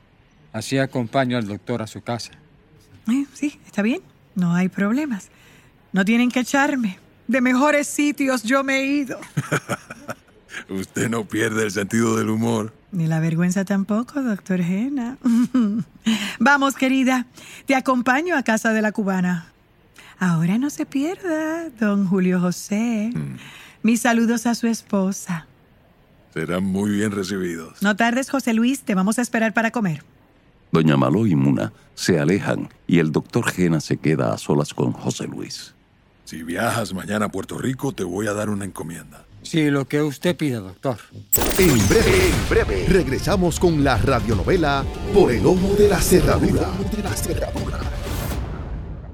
Así 0.53 0.77
acompaño 0.77 1.37
al 1.37 1.47
doctor 1.47 1.81
a 1.81 1.87
su 1.87 2.01
casa. 2.01 2.31
Eh, 3.11 3.25
sí, 3.33 3.59
está 3.65 3.81
bien. 3.81 4.01
No 4.35 4.53
hay 4.53 4.69
problemas. 4.69 5.29
No 5.91 6.05
tienen 6.05 6.29
que 6.29 6.41
echarme. 6.41 6.99
De 7.27 7.41
mejores 7.41 7.87
sitios 7.87 8.43
yo 8.43 8.63
me 8.63 8.79
he 8.79 8.85
ido. 8.85 9.19
Usted 10.69 11.09
no 11.09 11.25
pierde 11.25 11.63
el 11.63 11.71
sentido 11.71 12.15
del 12.15 12.29
humor. 12.29 12.73
Ni 12.91 13.07
la 13.07 13.19
vergüenza 13.19 13.65
tampoco, 13.65 14.21
doctor 14.21 14.61
Jena. 14.61 15.17
Vamos, 16.39 16.75
querida. 16.75 17.25
Te 17.65 17.75
acompaño 17.75 18.37
a 18.37 18.43
casa 18.43 18.71
de 18.71 18.83
la 18.83 18.91
cubana. 18.91 19.47
Ahora 20.19 20.59
no 20.59 20.69
se 20.69 20.85
pierda, 20.85 21.69
don 21.79 22.07
Julio 22.07 22.39
José. 22.39 23.11
Mis 23.81 24.01
saludos 24.01 24.45
a 24.45 24.53
su 24.53 24.67
esposa. 24.67 25.47
Serán 26.33 26.63
muy 26.63 26.91
bien 26.91 27.11
recibidos. 27.11 27.81
No 27.81 27.95
tardes, 27.95 28.29
José 28.29 28.53
Luis. 28.53 28.83
Te 28.83 28.93
vamos 28.95 29.17
a 29.17 29.23
esperar 29.23 29.53
para 29.53 29.71
comer. 29.71 30.03
Doña 30.73 30.97
Maló 30.97 31.27
y 31.27 31.35
Muna 31.35 31.71
se 31.93 32.19
alejan 32.19 32.67
y 32.87 32.97
el 32.97 33.11
doctor 33.11 33.47
Gena 33.47 33.79
se 33.79 33.97
queda 33.97 34.33
a 34.33 34.39
solas 34.39 34.73
con 34.73 34.91
José 34.91 35.27
Luis. 35.27 35.75
Si 36.25 36.41
viajas 36.41 36.95
mañana 36.95 37.25
a 37.25 37.29
Puerto 37.29 37.59
Rico, 37.59 37.91
te 37.91 38.03
voy 38.03 38.25
a 38.25 38.33
dar 38.33 38.49
una 38.49 38.65
encomienda. 38.65 39.23
Sí, 39.43 39.69
lo 39.69 39.87
que 39.87 40.01
usted 40.01 40.35
pida, 40.35 40.61
doctor. 40.61 40.97
En 41.59 41.87
breve, 41.87 42.27
en 42.27 42.49
breve, 42.49 42.85
regresamos 42.87 43.59
con 43.59 43.83
la 43.83 43.97
radionovela 43.97 44.83
Por 45.13 45.31
el 45.31 45.45
ojo 45.45 45.75
de 45.77 45.89
la 45.89 46.01
cerradura. 46.01 46.71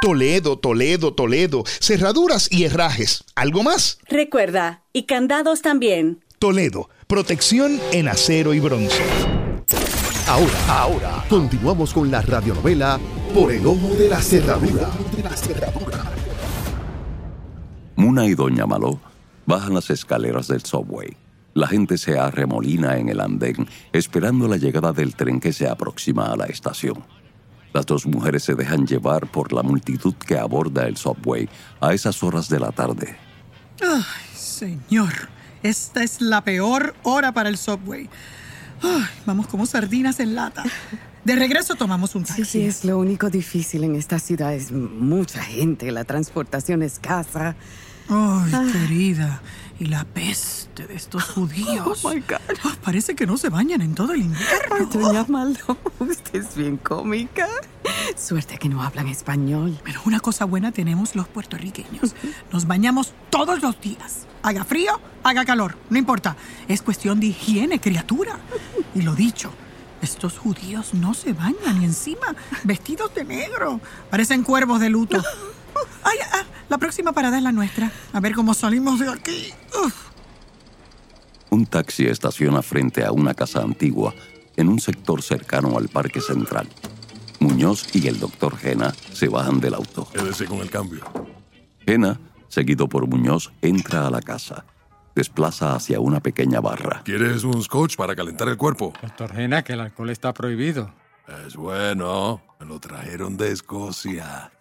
Toledo, 0.00 0.58
Toledo, 0.58 1.12
Toledo. 1.12 1.62
Cerraduras 1.78 2.50
y 2.50 2.64
herrajes. 2.64 3.22
¿Algo 3.34 3.62
más? 3.62 3.98
Recuerda, 4.08 4.82
y 4.94 5.02
candados 5.02 5.60
también. 5.60 6.24
Toledo, 6.38 6.88
protección 7.06 7.78
en 7.92 8.08
acero 8.08 8.54
y 8.54 8.60
bronce. 8.60 9.02
Ahora, 10.26 10.52
ahora, 10.68 11.24
continuamos 11.28 11.92
con 11.92 12.10
la 12.10 12.22
radionovela 12.22 12.98
Por 13.34 13.52
el 13.52 13.66
ojo 13.66 13.88
de 13.98 14.08
la 14.08 14.22
cerradura. 14.22 14.88
Muna 17.96 18.24
y 18.24 18.34
Doña 18.34 18.64
Maló 18.64 19.00
bajan 19.44 19.74
las 19.74 19.90
escaleras 19.90 20.48
del 20.48 20.64
subway. 20.64 21.14
La 21.52 21.66
gente 21.66 21.98
se 21.98 22.18
arremolina 22.18 22.96
en 22.96 23.10
el 23.10 23.20
andén, 23.20 23.68
esperando 23.92 24.48
la 24.48 24.56
llegada 24.56 24.92
del 24.92 25.14
tren 25.14 25.40
que 25.40 25.52
se 25.52 25.68
aproxima 25.68 26.32
a 26.32 26.36
la 26.36 26.46
estación. 26.46 27.04
Las 27.72 27.86
dos 27.86 28.06
mujeres 28.06 28.42
se 28.42 28.54
dejan 28.54 28.86
llevar 28.86 29.26
por 29.28 29.52
la 29.52 29.62
multitud 29.62 30.14
que 30.14 30.36
aborda 30.38 30.86
el 30.88 30.96
subway 30.96 31.48
a 31.80 31.92
esas 31.94 32.22
horas 32.22 32.48
de 32.48 32.58
la 32.60 32.72
tarde. 32.72 33.16
Ay, 33.80 34.02
señor. 34.34 35.12
Esta 35.62 36.02
es 36.02 36.20
la 36.20 36.42
peor 36.42 36.94
hora 37.02 37.32
para 37.32 37.48
el 37.48 37.56
subway. 37.58 38.08
Ay, 38.82 39.04
vamos 39.26 39.46
como 39.46 39.66
sardinas 39.66 40.18
en 40.20 40.34
lata. 40.34 40.64
De 41.24 41.36
regreso 41.36 41.74
tomamos 41.74 42.14
un 42.14 42.24
taxi. 42.24 42.44
Sí, 42.44 42.50
sí, 42.50 42.62
es 42.64 42.84
lo 42.84 42.98
único 42.98 43.28
difícil 43.28 43.84
en 43.84 43.94
esta 43.94 44.18
ciudad. 44.18 44.54
Es 44.54 44.72
mucha 44.72 45.42
gente, 45.42 45.92
la 45.92 46.04
transportación 46.04 46.82
escasa. 46.82 47.54
Ay, 48.08 48.52
Ah. 48.52 48.66
querida. 48.72 49.42
Y 49.80 49.86
la 49.86 50.04
peste 50.04 50.86
de 50.86 50.94
estos 50.94 51.24
judíos. 51.24 52.04
Oh, 52.04 52.10
my 52.10 52.20
God. 52.20 52.36
Ah, 52.64 52.76
parece 52.84 53.14
que 53.14 53.26
no 53.26 53.38
se 53.38 53.48
bañan 53.48 53.80
en 53.80 53.94
todo 53.94 54.12
el 54.12 54.20
invierno. 54.20 54.76
Ay, 54.78 54.86
doña 54.92 55.24
Maldo, 55.26 55.78
usted 55.98 56.40
es 56.40 56.54
bien 56.54 56.76
cómica. 56.76 57.48
Suerte 58.14 58.58
que 58.58 58.68
no 58.68 58.82
hablan 58.82 59.08
español. 59.08 59.78
Pero 59.82 60.02
una 60.04 60.20
cosa 60.20 60.44
buena 60.44 60.70
tenemos 60.70 61.16
los 61.16 61.26
puertorriqueños. 61.28 62.14
Nos 62.52 62.66
bañamos 62.66 63.14
todos 63.30 63.62
los 63.62 63.80
días. 63.80 64.26
Haga 64.42 64.64
frío, 64.64 65.00
haga 65.22 65.46
calor, 65.46 65.76
no 65.88 65.98
importa. 65.98 66.36
Es 66.68 66.82
cuestión 66.82 67.18
de 67.18 67.28
higiene, 67.28 67.80
criatura. 67.80 68.38
Y 68.94 69.00
lo 69.00 69.14
dicho, 69.14 69.50
estos 70.02 70.38
judíos 70.38 70.92
no 70.92 71.14
se 71.14 71.32
bañan 71.32 71.80
y 71.80 71.86
encima 71.86 72.34
vestidos 72.64 73.14
de 73.14 73.24
negro. 73.24 73.80
Parecen 74.10 74.42
cuervos 74.42 74.80
de 74.80 74.90
luto. 74.90 75.22
Ay, 76.02 76.18
ah, 76.32 76.44
la 76.68 76.78
próxima 76.78 77.12
parada 77.12 77.36
es 77.36 77.42
la 77.42 77.52
nuestra. 77.52 77.90
A 78.12 78.20
ver 78.20 78.34
cómo 78.34 78.54
salimos 78.54 78.98
de 79.00 79.10
aquí. 79.10 79.52
Uf. 79.84 79.94
Un 81.50 81.66
taxi 81.66 82.06
estaciona 82.06 82.62
frente 82.62 83.04
a 83.04 83.12
una 83.12 83.34
casa 83.34 83.60
antigua 83.60 84.14
en 84.56 84.68
un 84.68 84.78
sector 84.80 85.22
cercano 85.22 85.76
al 85.76 85.88
Parque 85.88 86.20
Central. 86.20 86.68
Muñoz 87.40 87.94
y 87.94 88.06
el 88.06 88.20
doctor 88.20 88.56
Gena 88.56 88.92
se 89.12 89.28
bajan 89.28 89.60
del 89.60 89.74
auto. 89.74 90.06
Quédese 90.12 90.44
con 90.46 90.58
el 90.58 90.70
cambio. 90.70 91.04
Gena, 91.86 92.20
seguido 92.48 92.88
por 92.88 93.06
Muñoz, 93.06 93.50
entra 93.62 94.06
a 94.06 94.10
la 94.10 94.20
casa. 94.20 94.64
desplaza 95.14 95.74
hacia 95.74 96.00
una 96.00 96.20
pequeña 96.20 96.60
barra. 96.60 97.02
¿Quieres 97.04 97.42
un 97.44 97.62
scotch 97.62 97.96
para 97.96 98.14
calentar 98.14 98.48
el 98.48 98.56
cuerpo? 98.56 98.92
Doctor 99.02 99.32
Gena, 99.34 99.62
que 99.62 99.72
el 99.72 99.80
alcohol 99.80 100.10
está 100.10 100.32
prohibido. 100.32 100.92
Es 101.46 101.56
bueno. 101.56 102.40
Me 102.60 102.66
lo 102.66 102.78
trajeron 102.78 103.36
de 103.36 103.52
Escocia. 103.52 104.52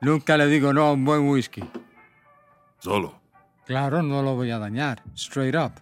Nunca 0.00 0.36
le 0.36 0.46
digo 0.46 0.72
no 0.72 0.82
a 0.84 0.92
un 0.92 1.04
buen 1.04 1.28
whisky. 1.28 1.62
Solo. 2.78 3.20
Claro, 3.66 4.02
no 4.02 4.22
lo 4.22 4.34
voy 4.34 4.50
a 4.50 4.58
dañar. 4.58 5.02
Straight 5.14 5.54
up. 5.54 5.72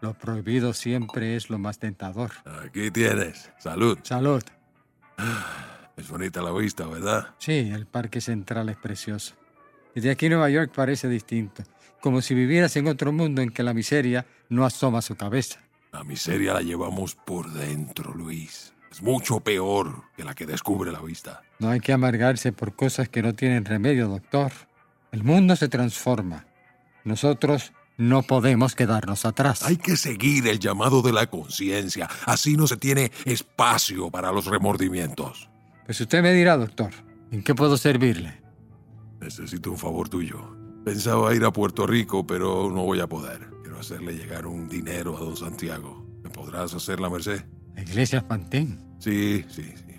Lo 0.00 0.14
prohibido 0.14 0.72
siempre 0.74 1.36
es 1.36 1.48
lo 1.48 1.58
más 1.58 1.78
tentador. 1.78 2.32
Aquí 2.64 2.90
tienes. 2.90 3.50
Salud. 3.58 3.98
Salud. 4.02 4.42
Es 5.96 6.08
bonita 6.08 6.42
la 6.42 6.50
vista, 6.52 6.86
¿verdad? 6.86 7.34
Sí, 7.38 7.70
el 7.72 7.86
Parque 7.86 8.20
Central 8.20 8.68
es 8.68 8.76
precioso. 8.76 9.34
Y 9.94 10.00
de 10.00 10.10
aquí 10.10 10.28
Nueva 10.28 10.50
York 10.50 10.72
parece 10.74 11.08
distinto. 11.08 11.62
Como 12.00 12.20
si 12.20 12.34
vivieras 12.34 12.74
en 12.76 12.88
otro 12.88 13.12
mundo 13.12 13.42
en 13.42 13.50
que 13.50 13.62
la 13.62 13.74
miseria 13.74 14.26
no 14.48 14.64
asoma 14.64 15.02
su 15.02 15.14
cabeza. 15.16 15.60
La 15.92 16.02
miseria 16.02 16.54
la 16.54 16.62
llevamos 16.62 17.14
por 17.14 17.52
dentro, 17.52 18.12
Luis. 18.12 18.74
Es 18.92 19.00
mucho 19.00 19.40
peor 19.40 20.02
que 20.14 20.22
la 20.22 20.34
que 20.34 20.44
descubre 20.44 20.92
la 20.92 21.00
vista. 21.00 21.40
No 21.58 21.70
hay 21.70 21.80
que 21.80 21.94
amargarse 21.94 22.52
por 22.52 22.76
cosas 22.76 23.08
que 23.08 23.22
no 23.22 23.32
tienen 23.32 23.64
remedio, 23.64 24.06
doctor. 24.06 24.52
El 25.12 25.24
mundo 25.24 25.56
se 25.56 25.68
transforma. 25.68 26.44
Nosotros 27.02 27.72
no 27.96 28.22
podemos 28.22 28.74
quedarnos 28.74 29.24
atrás. 29.24 29.62
Hay 29.62 29.78
que 29.78 29.96
seguir 29.96 30.46
el 30.46 30.58
llamado 30.58 31.00
de 31.00 31.14
la 31.14 31.26
conciencia. 31.26 32.06
Así 32.26 32.54
no 32.54 32.66
se 32.66 32.76
tiene 32.76 33.10
espacio 33.24 34.10
para 34.10 34.30
los 34.30 34.44
remordimientos. 34.44 35.48
Pues 35.86 35.98
usted 35.98 36.22
me 36.22 36.34
dirá, 36.34 36.58
doctor, 36.58 36.90
¿en 37.30 37.42
qué 37.42 37.54
puedo 37.54 37.78
servirle? 37.78 38.42
Necesito 39.22 39.70
un 39.70 39.78
favor 39.78 40.10
tuyo. 40.10 40.54
Pensaba 40.84 41.34
ir 41.34 41.46
a 41.46 41.50
Puerto 41.50 41.86
Rico, 41.86 42.26
pero 42.26 42.70
no 42.70 42.82
voy 42.84 43.00
a 43.00 43.06
poder. 43.06 43.48
Quiero 43.62 43.80
hacerle 43.80 44.12
llegar 44.12 44.46
un 44.46 44.68
dinero 44.68 45.16
a 45.16 45.20
don 45.20 45.36
Santiago. 45.36 46.06
¿Me 46.22 46.28
podrás 46.28 46.74
hacer 46.74 47.00
la 47.00 47.08
merced? 47.08 47.42
¿La 47.74 47.82
iglesia? 47.82 48.24
Sí, 48.98 49.44
sí, 49.48 49.62
sí. 49.62 49.92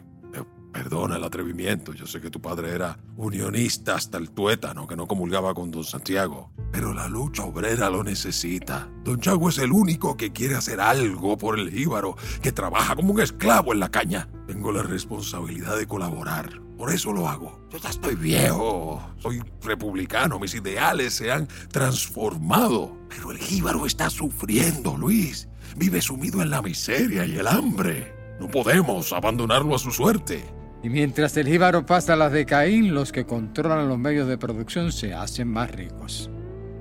Perdona 0.74 1.18
el 1.18 1.24
atrevimiento. 1.24 1.94
Yo 1.94 2.08
sé 2.08 2.20
que 2.20 2.32
tu 2.32 2.42
padre 2.42 2.72
era 2.72 2.98
unionista 3.16 3.94
hasta 3.94 4.18
el 4.18 4.32
tuétano, 4.32 4.88
que 4.88 4.96
no 4.96 5.08
comulgaba 5.08 5.54
con 5.54 5.70
don 5.70 5.84
Santiago. 5.84 6.52
Pero 6.72 6.96
la 6.96 7.08
lucha 7.08 7.44
obrera 7.44 7.92
lo 7.92 8.04
necesita. 8.04 8.90
Don 9.04 9.22
Chago 9.22 9.50
es 9.50 9.60
el 9.60 9.72
único 9.72 10.18
que 10.18 10.32
quiere 10.32 10.56
hacer 10.56 10.82
algo 10.82 11.38
por 11.38 11.60
el 11.60 11.70
jíbaro, 11.70 12.16
que 12.42 12.52
trabaja 12.52 12.96
como 12.96 13.14
un 13.14 13.22
esclavo 13.22 13.72
en 13.72 13.82
la 13.82 13.90
caña. 13.90 14.28
Tengo 14.48 14.72
la 14.72 14.82
responsabilidad 14.82 15.78
de 15.78 15.86
colaborar. 15.86 16.60
Por 16.76 16.92
eso 16.92 17.14
lo 17.14 17.30
hago. 17.30 17.60
Yo 17.72 17.78
ya 17.78 17.90
estoy 17.90 18.16
viejo. 18.16 19.00
Soy 19.20 19.44
republicano. 19.62 20.40
Mis 20.40 20.56
ideales 20.56 21.14
se 21.14 21.32
han 21.32 21.48
transformado. 21.72 22.98
Pero 23.10 23.32
el 23.32 23.38
jíbaro 23.38 23.86
está 23.86 24.10
sufriendo, 24.10 24.98
Luis. 24.98 25.48
Vive 25.76 26.02
sumido 26.02 26.42
en 26.42 26.50
la 26.50 26.62
miseria 26.62 27.26
y 27.26 27.38
el 27.38 27.48
hambre. 27.48 28.14
No 28.40 28.48
podemos 28.48 29.12
abandonarlo 29.14 29.76
a 29.76 29.80
su 29.80 29.92
suerte. 29.92 30.44
Y 30.84 30.90
mientras 30.90 31.36
el 31.38 31.48
jíbaro 31.48 31.86
pasa 31.86 32.16
las 32.16 32.32
de 32.32 32.46
Caín, 32.46 32.94
los 32.94 33.12
que 33.12 33.26
controlan 33.26 33.88
los 33.88 33.98
medios 33.98 34.28
de 34.28 34.38
producción 34.38 34.92
se 34.92 35.14
hacen 35.14 35.48
más 35.48 35.72
ricos. 35.72 36.30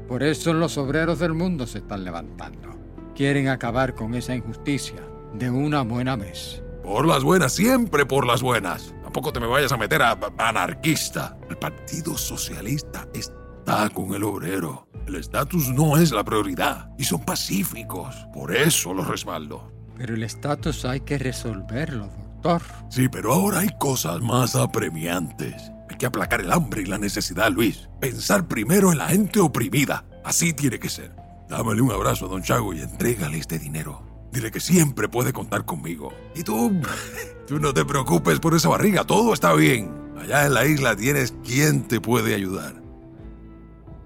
Por 0.08 0.22
eso 0.22 0.52
los 0.52 0.76
obreros 0.76 1.20
del 1.20 1.34
mundo 1.34 1.66
se 1.66 1.78
están 1.78 2.04
levantando. 2.04 2.76
Quieren 3.14 3.48
acabar 3.48 3.94
con 3.94 4.14
esa 4.14 4.34
injusticia 4.34 5.00
de 5.34 5.50
una 5.50 5.82
buena 5.82 6.16
vez. 6.16 6.62
Por 6.82 7.06
las 7.06 7.22
buenas, 7.22 7.52
siempre 7.52 8.04
por 8.04 8.26
las 8.26 8.42
buenas. 8.42 8.92
Tampoco 9.02 9.32
te 9.32 9.40
me 9.40 9.46
vayas 9.46 9.72
a 9.72 9.76
meter 9.76 10.02
a, 10.02 10.18
a 10.36 10.48
anarquista. 10.48 11.38
El 11.48 11.56
Partido 11.56 12.18
Socialista 12.18 13.06
está 13.14 13.88
con 13.90 14.14
el 14.14 14.24
obrero. 14.24 14.88
El 15.06 15.16
estatus 15.16 15.68
no 15.68 15.96
es 15.96 16.12
la 16.12 16.24
prioridad 16.24 16.90
y 16.98 17.04
son 17.04 17.24
pacíficos. 17.24 18.14
Por 18.32 18.54
eso 18.54 18.94
los 18.94 19.06
respaldo. 19.08 19.72
Pero 19.96 20.14
el 20.14 20.22
estatus 20.22 20.84
hay 20.84 21.00
que 21.00 21.18
resolverlo, 21.18 22.06
doctor. 22.06 22.62
Sí, 22.88 23.08
pero 23.08 23.32
ahora 23.32 23.60
hay 23.60 23.70
cosas 23.78 24.20
más 24.20 24.54
apremiantes. 24.54 25.70
Hay 25.90 25.96
que 25.96 26.06
aplacar 26.06 26.40
el 26.40 26.52
hambre 26.52 26.82
y 26.82 26.86
la 26.86 26.98
necesidad, 26.98 27.50
Luis. 27.50 27.88
Pensar 28.00 28.46
primero 28.46 28.92
en 28.92 28.98
la 28.98 29.08
gente 29.08 29.40
oprimida. 29.40 30.04
Así 30.24 30.52
tiene 30.52 30.78
que 30.78 30.88
ser. 30.88 31.14
Dámele 31.48 31.82
un 31.82 31.92
abrazo 31.92 32.26
a 32.26 32.28
don 32.28 32.42
Chago 32.42 32.72
y 32.72 32.80
entrégale 32.80 33.38
este 33.38 33.58
dinero. 33.58 34.02
Dile 34.32 34.50
que 34.50 34.60
siempre 34.60 35.08
puede 35.08 35.32
contar 35.32 35.64
conmigo. 35.64 36.14
Y 36.34 36.42
tú, 36.42 36.80
tú 37.46 37.58
no 37.58 37.74
te 37.74 37.84
preocupes 37.84 38.40
por 38.40 38.54
esa 38.54 38.68
barriga, 38.68 39.04
todo 39.04 39.34
está 39.34 39.52
bien. 39.52 39.90
Allá 40.18 40.46
en 40.46 40.54
la 40.54 40.64
isla 40.64 40.96
tienes 40.96 41.34
quien 41.44 41.86
te 41.86 42.00
puede 42.00 42.34
ayudar. 42.34 42.81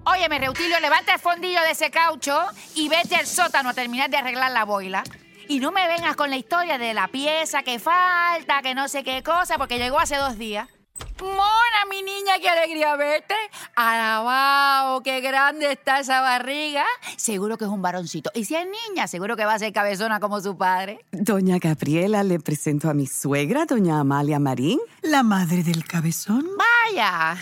Óyeme, 0.09 0.39
Reutilio, 0.39 0.79
levanta 0.79 1.15
el 1.15 1.19
fondillo 1.19 1.61
de 1.63 1.71
ese 1.71 1.91
caucho 1.91 2.47
y 2.75 2.87
vete 2.87 3.17
al 3.17 3.27
sótano 3.27 3.69
a 3.69 3.73
terminar 3.73 4.09
de 4.09 4.15
arreglar 4.15 4.51
la 4.51 4.63
boila. 4.63 5.03
Y 5.49 5.59
no 5.59 5.73
me 5.73 5.85
vengas 5.85 6.15
con 6.15 6.29
la 6.29 6.37
historia 6.37 6.77
de 6.77 6.93
la 6.93 7.09
pieza 7.09 7.61
que 7.63 7.77
falta, 7.77 8.61
que 8.61 8.73
no 8.73 8.87
sé 8.87 9.03
qué 9.03 9.21
cosa, 9.21 9.57
porque 9.57 9.77
llegó 9.77 9.99
hace 9.99 10.15
dos 10.15 10.37
días. 10.37 10.69
Mona, 11.19 11.85
mi 11.89 12.03
niña, 12.03 12.39
qué 12.39 12.47
alegría 12.47 12.95
verte. 12.95 13.35
Alabao, 13.79 15.03
qué 15.03 15.21
grande 15.21 15.71
está 15.71 15.99
esa 15.99 16.19
barriga. 16.19 16.83
Seguro 17.15 17.59
que 17.59 17.65
es 17.65 17.69
un 17.69 17.83
varoncito. 17.83 18.31
Y 18.33 18.45
si 18.45 18.55
es 18.55 18.65
niña, 18.65 19.05
seguro 19.05 19.35
que 19.35 19.45
va 19.45 19.53
a 19.53 19.59
ser 19.59 19.71
cabezona 19.71 20.19
como 20.19 20.41
su 20.41 20.57
padre. 20.57 21.05
Doña 21.11 21.59
Gabriela, 21.59 22.23
le 22.23 22.39
presento 22.39 22.89
a 22.89 22.95
mi 22.95 23.05
suegra, 23.05 23.67
doña 23.67 23.99
Amalia 23.99 24.39
Marín. 24.39 24.79
La 25.03 25.21
madre 25.21 25.61
del 25.61 25.85
cabezón. 25.85 26.43
Vaya. 26.57 27.37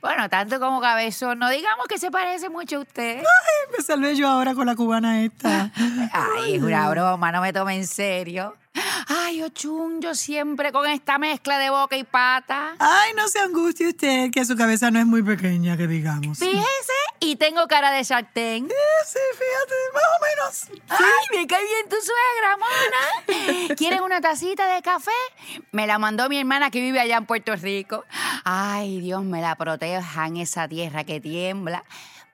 Bueno, 0.00 0.30
tanto 0.30 0.58
como 0.60 0.80
cabezón, 0.80 1.40
no 1.40 1.50
digamos 1.50 1.86
que 1.88 1.98
se 1.98 2.10
parece 2.10 2.48
mucho 2.48 2.76
a 2.76 2.80
usted. 2.80 3.18
Ay, 3.18 3.76
me 3.76 3.84
salvé 3.84 4.16
yo 4.16 4.28
ahora 4.28 4.54
con 4.54 4.64
la 4.64 4.76
cubana 4.76 5.24
esta. 5.24 5.70
Ay, 6.12 6.54
es 6.54 6.62
una 6.62 6.88
broma, 6.88 7.32
no 7.32 7.42
me 7.42 7.52
tome 7.52 7.76
en 7.76 7.86
serio. 7.86 8.54
Ay, 9.08 9.40
Ochun, 9.42 10.00
yo 10.00 10.16
siempre 10.16 10.72
con 10.72 10.84
esta 10.88 11.18
mezcla 11.18 11.58
de 11.58 11.70
boca 11.70 11.96
y 11.96 12.02
pata. 12.02 12.74
Ay, 12.78 13.12
no 13.16 13.28
se 13.28 13.38
angustie 13.38 13.88
usted, 13.88 14.32
que 14.32 14.44
su 14.44 14.56
cabeza 14.56 14.90
no 14.90 14.98
es 14.98 15.06
muy 15.06 15.22
pequeña, 15.22 15.76
que 15.76 15.86
digamos. 15.86 16.38
Fíjese, 16.40 16.92
y 17.20 17.36
tengo 17.36 17.68
cara 17.68 17.92
de 17.92 18.02
sartén. 18.02 18.66
Sí, 19.06 19.18
fíjate, 19.32 19.74
más 19.94 20.02
o 20.10 20.70
menos. 20.72 20.82
Ay, 20.88 21.38
me 21.38 21.46
cae 21.46 21.62
bien 21.62 21.88
tu 21.88 21.96
suegra, 21.96 22.56
mona. 22.56 23.76
¿Quieren 23.76 24.02
una 24.02 24.20
tacita 24.20 24.66
de 24.74 24.82
café? 24.82 25.10
Me 25.70 25.86
la 25.86 25.98
mandó 26.00 26.28
mi 26.28 26.38
hermana 26.38 26.72
que 26.72 26.80
vive 26.80 26.98
allá 26.98 27.18
en 27.18 27.26
Puerto 27.26 27.54
Rico. 27.54 28.04
Ay, 28.44 29.00
Dios 29.00 29.22
me 29.22 29.40
la 29.40 29.54
proteja 29.54 30.26
en 30.26 30.38
esa 30.38 30.66
tierra 30.66 31.04
que 31.04 31.20
tiembla. 31.20 31.84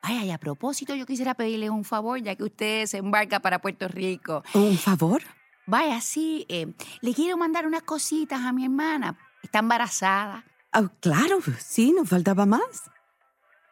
Vaya, 0.02 0.24
y 0.24 0.30
a 0.30 0.38
propósito, 0.38 0.94
yo 0.94 1.04
quisiera 1.04 1.34
pedirle 1.34 1.68
un 1.68 1.84
favor, 1.84 2.20
ya 2.20 2.34
que 2.34 2.44
usted 2.44 2.86
se 2.86 2.96
embarca 2.96 3.40
para 3.40 3.60
Puerto 3.60 3.88
Rico. 3.88 4.42
¿Un 4.54 4.78
favor? 4.78 5.22
Vaya, 5.66 6.00
sí, 6.00 6.44
eh, 6.48 6.72
le 7.00 7.14
quiero 7.14 7.36
mandar 7.36 7.66
unas 7.66 7.82
cositas 7.82 8.40
a 8.40 8.52
mi 8.52 8.64
hermana. 8.64 9.16
Está 9.42 9.60
embarazada. 9.60 10.44
Oh, 10.74 10.88
claro, 11.00 11.40
sí, 11.58 11.92
no 11.96 12.04
faltaba 12.04 12.46
más. 12.46 12.90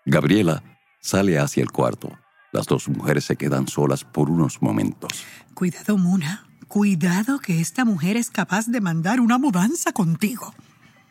Gabriela 0.04 0.62
sale 1.00 1.38
hacia 1.38 1.62
el 1.62 1.70
cuarto. 1.70 2.18
Las 2.52 2.66
dos 2.66 2.88
mujeres 2.88 3.24
se 3.24 3.36
quedan 3.36 3.68
solas 3.68 4.04
por 4.04 4.30
unos 4.30 4.60
momentos. 4.60 5.24
Cuidado, 5.54 5.96
Muna. 5.96 6.46
Cuidado 6.68 7.38
que 7.40 7.60
esta 7.60 7.84
mujer 7.84 8.16
es 8.16 8.30
capaz 8.30 8.66
de 8.66 8.80
mandar 8.80 9.20
una 9.20 9.38
mudanza 9.38 9.92
contigo. 9.92 10.54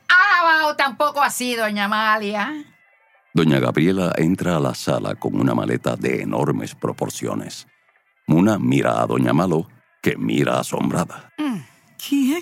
Alabao 0.08 0.76
tampoco 0.76 1.22
así, 1.22 1.56
doña 1.56 1.86
Amalia. 1.86 2.66
Doña 3.34 3.60
Gabriela 3.60 4.14
entra 4.18 4.56
a 4.56 4.60
la 4.60 4.74
sala 4.74 5.16
con 5.16 5.40
una 5.40 5.54
maleta 5.54 5.96
de 5.96 6.22
enormes 6.22 6.76
proporciones. 6.76 7.68
Muna 8.26 8.58
mira 8.58 9.02
a 9.02 9.06
Doña 9.06 9.34
Malo, 9.34 9.68
que 10.02 10.16
mira 10.18 10.60
asombrada. 10.60 11.32
¿Quién 11.98 12.42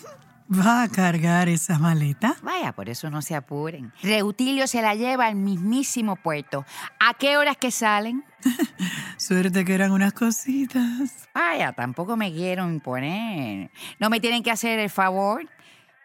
va 0.52 0.84
a 0.84 0.90
cargar 0.90 1.50
esa 1.50 1.80
maleta? 1.80 2.36
Vaya, 2.42 2.72
por 2.74 2.90
eso 2.90 3.10
no 3.10 3.22
se 3.22 3.36
apuren. 3.36 3.92
Reutilio 4.02 4.68
se 4.68 4.82
la 4.82 4.96
lleva 4.96 5.26
al 5.26 5.36
mismísimo 5.36 6.16
puerto. 6.16 6.66
¿A 7.00 7.14
qué 7.16 7.38
horas 7.38 7.58
que 7.58 7.72
salen? 7.72 8.24
Suerte 9.18 9.66
que 9.66 9.74
eran 9.74 9.92
unas 9.92 10.14
cositas. 10.14 11.28
Vaya, 11.34 11.74
tampoco 11.74 12.16
me 12.16 12.32
quiero 12.32 12.68
imponer. 12.68 13.72
No 14.00 14.10
me 14.10 14.20
tienen 14.20 14.44
que 14.44 14.52
hacer 14.52 14.80
el 14.80 14.90
favor. 14.90 15.48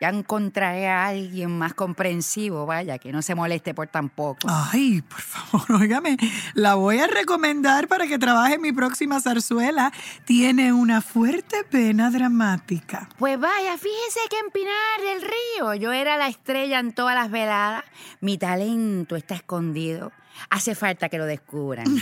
Ya 0.03 0.09
encontraré 0.09 0.89
a 0.89 1.07
alguien 1.07 1.57
más 1.57 1.75
comprensivo, 1.75 2.67
vaya, 2.67 2.99
que 2.99 3.13
no 3.13 3.23
se 3.23 3.37
moleste 3.37 3.73
por 3.73 3.87
tan 3.87 4.09
poco. 4.09 4.49
Ay, 4.51 5.01
por 5.01 5.21
favor, 5.21 5.73
óigame, 5.81 6.17
la 6.55 6.75
voy 6.75 6.99
a 6.99 7.07
recomendar 7.07 7.87
para 7.87 8.09
que 8.09 8.19
trabaje 8.19 8.55
en 8.55 8.63
mi 8.63 8.73
próxima 8.73 9.21
zarzuela. 9.21 9.93
Tiene 10.25 10.73
una 10.73 11.03
fuerte 11.03 11.63
pena 11.71 12.11
dramática. 12.11 13.09
Pues 13.17 13.39
vaya, 13.39 13.79
fíjese 13.79 14.19
que 14.29 14.41
en 14.41 14.51
Pinar 14.51 15.01
del 15.05 15.23
Río 15.23 15.75
yo 15.75 15.93
era 15.93 16.17
la 16.17 16.27
estrella 16.27 16.81
en 16.81 16.93
todas 16.93 17.15
las 17.15 17.31
veladas. 17.31 17.85
Mi 18.21 18.39
talento 18.39 19.15
está 19.15 19.37
escondido. 19.37 20.11
Hace 20.51 20.75
falta 20.75 21.11
que 21.11 21.19
lo 21.19 21.27
descubran. 21.27 21.87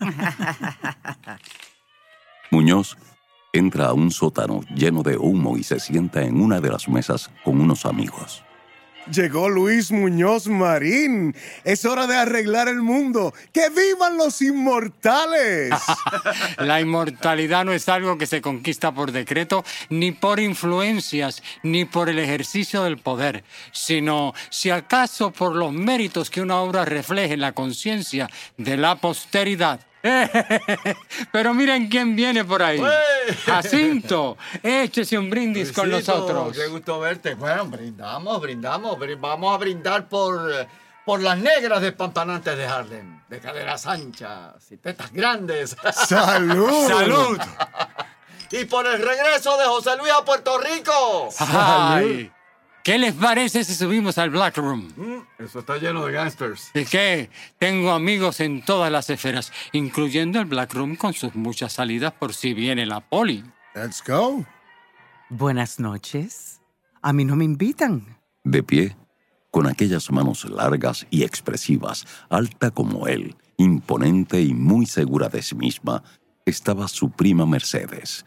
Muñoz 2.50 2.96
entra 3.52 3.86
a 3.86 3.92
un 3.92 4.10
sótano 4.10 4.60
lleno 4.74 5.02
de 5.02 5.16
humo 5.16 5.56
y 5.56 5.62
se 5.62 5.80
sienta 5.80 6.22
en 6.22 6.40
una 6.40 6.60
de 6.60 6.70
las 6.70 6.88
mesas 6.88 7.30
con 7.44 7.60
unos 7.60 7.86
amigos. 7.86 8.44
Llegó 9.10 9.48
Luis 9.48 9.90
Muñoz 9.90 10.46
Marín. 10.46 11.34
Es 11.64 11.84
hora 11.84 12.06
de 12.06 12.16
arreglar 12.16 12.68
el 12.68 12.82
mundo. 12.82 13.34
¡Que 13.52 13.68
vivan 13.70 14.16
los 14.16 14.40
inmortales! 14.42 15.70
La 16.58 16.80
inmortalidad 16.80 17.64
no 17.64 17.72
es 17.72 17.88
algo 17.88 18.18
que 18.18 18.26
se 18.26 18.40
conquista 18.40 18.92
por 18.92 19.10
decreto, 19.10 19.64
ni 19.88 20.12
por 20.12 20.38
influencias, 20.38 21.42
ni 21.62 21.86
por 21.86 22.08
el 22.08 22.18
ejercicio 22.18 22.84
del 22.84 22.98
poder, 22.98 23.42
sino, 23.72 24.34
si 24.50 24.70
acaso, 24.70 25.32
por 25.32 25.56
los 25.56 25.72
méritos 25.72 26.30
que 26.30 26.42
una 26.42 26.60
obra 26.60 26.84
refleje 26.84 27.34
en 27.34 27.40
la 27.40 27.52
conciencia 27.52 28.28
de 28.58 28.76
la 28.76 28.96
posteridad. 28.96 29.80
Pero 31.32 31.54
miren 31.54 31.88
quién 31.88 32.16
viene 32.16 32.44
por 32.44 32.62
ahí. 32.62 32.80
Jacinto, 33.44 34.36
échese 34.62 35.18
un 35.18 35.28
brindis 35.30 35.72
con 35.72 35.90
Luisito, 35.90 36.14
nosotros. 36.18 36.56
Qué 36.56 36.66
gusto 36.68 37.00
verte. 37.00 37.34
Bueno, 37.34 37.66
brindamos, 37.66 38.40
brindamos. 38.40 38.98
brin- 38.98 39.20
Vamos 39.20 39.54
a 39.54 39.58
brindar 39.58 40.08
por, 40.08 40.66
por 41.04 41.20
las 41.20 41.38
negras 41.38 41.82
despampanantes 41.82 42.56
de 42.56 42.66
Harlem. 42.66 43.20
De 43.28 43.38
caderas 43.40 43.86
anchas 43.86 44.54
y 44.70 44.76
tetas 44.78 45.12
grandes. 45.12 45.76
¡Salud! 45.92 46.88
¡Salud! 46.88 47.38
y 48.52 48.64
por 48.64 48.86
el 48.86 49.00
regreso 49.00 49.56
de 49.58 49.64
José 49.66 49.96
Luis 49.96 50.12
a 50.12 50.24
Puerto 50.24 50.58
Rico. 50.58 51.28
Ay, 51.38 52.32
¿Qué 52.82 52.98
les 52.98 53.12
parece 53.14 53.62
si 53.64 53.74
subimos 53.74 54.16
al 54.16 54.30
Black 54.30 54.56
Room? 54.56 54.90
Mm, 54.96 55.42
Eso 55.42 55.58
está 55.60 55.76
lleno 55.76 56.06
de 56.06 56.12
gangsters. 56.12 56.70
¿Y 56.74 56.84
qué? 56.86 57.28
Tengo 57.58 57.90
amigos 57.92 58.40
en 58.40 58.62
todas 58.64 58.90
las 58.90 59.10
esferas, 59.10 59.52
incluyendo 59.72 60.40
el 60.40 60.46
Black 60.46 60.72
Room 60.72 60.96
con 60.96 61.12
sus 61.12 61.34
muchas 61.34 61.74
salidas 61.74 62.12
por 62.12 62.32
si 62.32 62.54
viene 62.54 62.86
la 62.86 63.00
poli. 63.00 63.44
Let's 63.74 64.02
go. 64.06 64.46
Buenas 65.28 65.78
noches. 65.78 66.60
A 67.02 67.12
mí 67.12 67.24
no 67.24 67.36
me 67.36 67.44
invitan. 67.44 68.18
De 68.44 68.62
pie, 68.62 68.96
con 69.50 69.66
aquellas 69.66 70.10
manos 70.10 70.44
largas 70.46 71.06
y 71.10 71.24
expresivas, 71.24 72.06
alta 72.30 72.70
como 72.70 73.06
él, 73.06 73.36
imponente 73.58 74.40
y 74.40 74.54
muy 74.54 74.86
segura 74.86 75.28
de 75.28 75.42
sí 75.42 75.54
misma, 75.54 76.02
estaba 76.46 76.88
su 76.88 77.10
prima 77.10 77.44
Mercedes. 77.44 78.24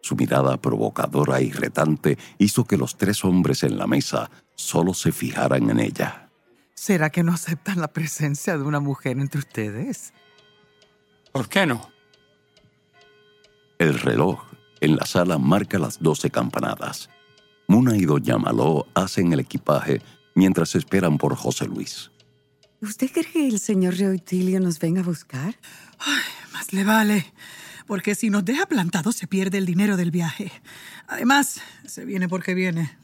Su 0.00 0.16
mirada 0.16 0.56
provocadora 0.56 1.40
y 1.40 1.50
retante 1.50 2.18
hizo 2.38 2.64
que 2.64 2.76
los 2.76 2.96
tres 2.96 3.24
hombres 3.24 3.62
en 3.62 3.78
la 3.78 3.86
mesa 3.86 4.30
solo 4.54 4.94
se 4.94 5.12
fijaran 5.12 5.70
en 5.70 5.80
ella. 5.80 6.30
¿Será 6.74 7.10
que 7.10 7.22
no 7.22 7.32
aceptan 7.32 7.80
la 7.80 7.88
presencia 7.88 8.56
de 8.56 8.62
una 8.62 8.80
mujer 8.80 9.18
entre 9.18 9.40
ustedes? 9.40 10.12
¿Por 11.32 11.48
qué 11.48 11.66
no? 11.66 11.90
El 13.78 13.98
reloj 13.98 14.44
en 14.80 14.96
la 14.96 15.06
sala 15.06 15.38
marca 15.38 15.78
las 15.78 16.00
doce 16.00 16.30
campanadas. 16.30 17.10
Muna 17.66 17.96
y 17.96 18.04
Doña 18.04 18.38
Maló 18.38 18.86
hacen 18.94 19.32
el 19.32 19.40
equipaje 19.40 20.00
mientras 20.34 20.74
esperan 20.74 21.18
por 21.18 21.34
José 21.36 21.66
Luis. 21.66 22.10
¿Usted 22.80 23.10
cree 23.10 23.24
que 23.24 23.48
el 23.48 23.58
señor 23.58 23.96
Reutilio 23.96 24.60
nos 24.60 24.78
venga 24.78 25.00
a 25.00 25.04
buscar? 25.04 25.56
Más 26.52 26.72
le 26.72 26.84
vale, 26.84 27.26
porque 27.88 28.14
si 28.14 28.30
nos 28.30 28.44
deja 28.44 28.66
plantados 28.66 29.16
se 29.16 29.26
pierde 29.26 29.58
el 29.58 29.66
dinero 29.66 29.96
del 29.96 30.12
viaje. 30.12 30.52
Además, 31.08 31.60
se 31.86 32.04
viene 32.04 32.28
porque 32.28 32.54
viene. 32.54 32.96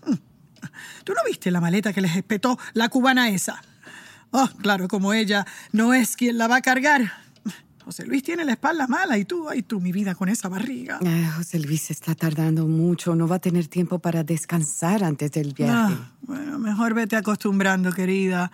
¿Tú 1.04 1.14
no 1.14 1.20
viste 1.26 1.50
la 1.50 1.60
maleta 1.60 1.92
que 1.92 2.02
les 2.02 2.14
espetó 2.14 2.58
la 2.74 2.88
cubana 2.90 3.30
esa? 3.30 3.60
Oh, 4.30 4.48
claro, 4.60 4.86
como 4.86 5.12
ella 5.12 5.46
no 5.72 5.94
es 5.94 6.16
quien 6.16 6.38
la 6.38 6.48
va 6.48 6.56
a 6.56 6.60
cargar. 6.60 7.12
José 7.84 8.06
Luis 8.06 8.22
tiene 8.22 8.44
la 8.44 8.52
espalda 8.52 8.86
mala 8.86 9.18
y 9.18 9.24
tú, 9.24 9.48
ay 9.48 9.62
tú, 9.62 9.80
mi 9.80 9.92
vida, 9.92 10.14
con 10.14 10.28
esa 10.28 10.48
barriga. 10.48 10.98
Ah, 11.04 11.34
José 11.36 11.58
Luis 11.58 11.90
está 11.90 12.14
tardando 12.14 12.66
mucho. 12.66 13.14
No 13.14 13.26
va 13.26 13.36
a 13.36 13.40
tener 13.40 13.68
tiempo 13.68 13.98
para 13.98 14.22
descansar 14.22 15.02
antes 15.04 15.32
del 15.32 15.52
viaje. 15.54 15.94
Ah, 15.94 16.12
bueno, 16.22 16.58
mejor 16.58 16.94
vete 16.94 17.16
acostumbrando, 17.16 17.92
querida. 17.92 18.50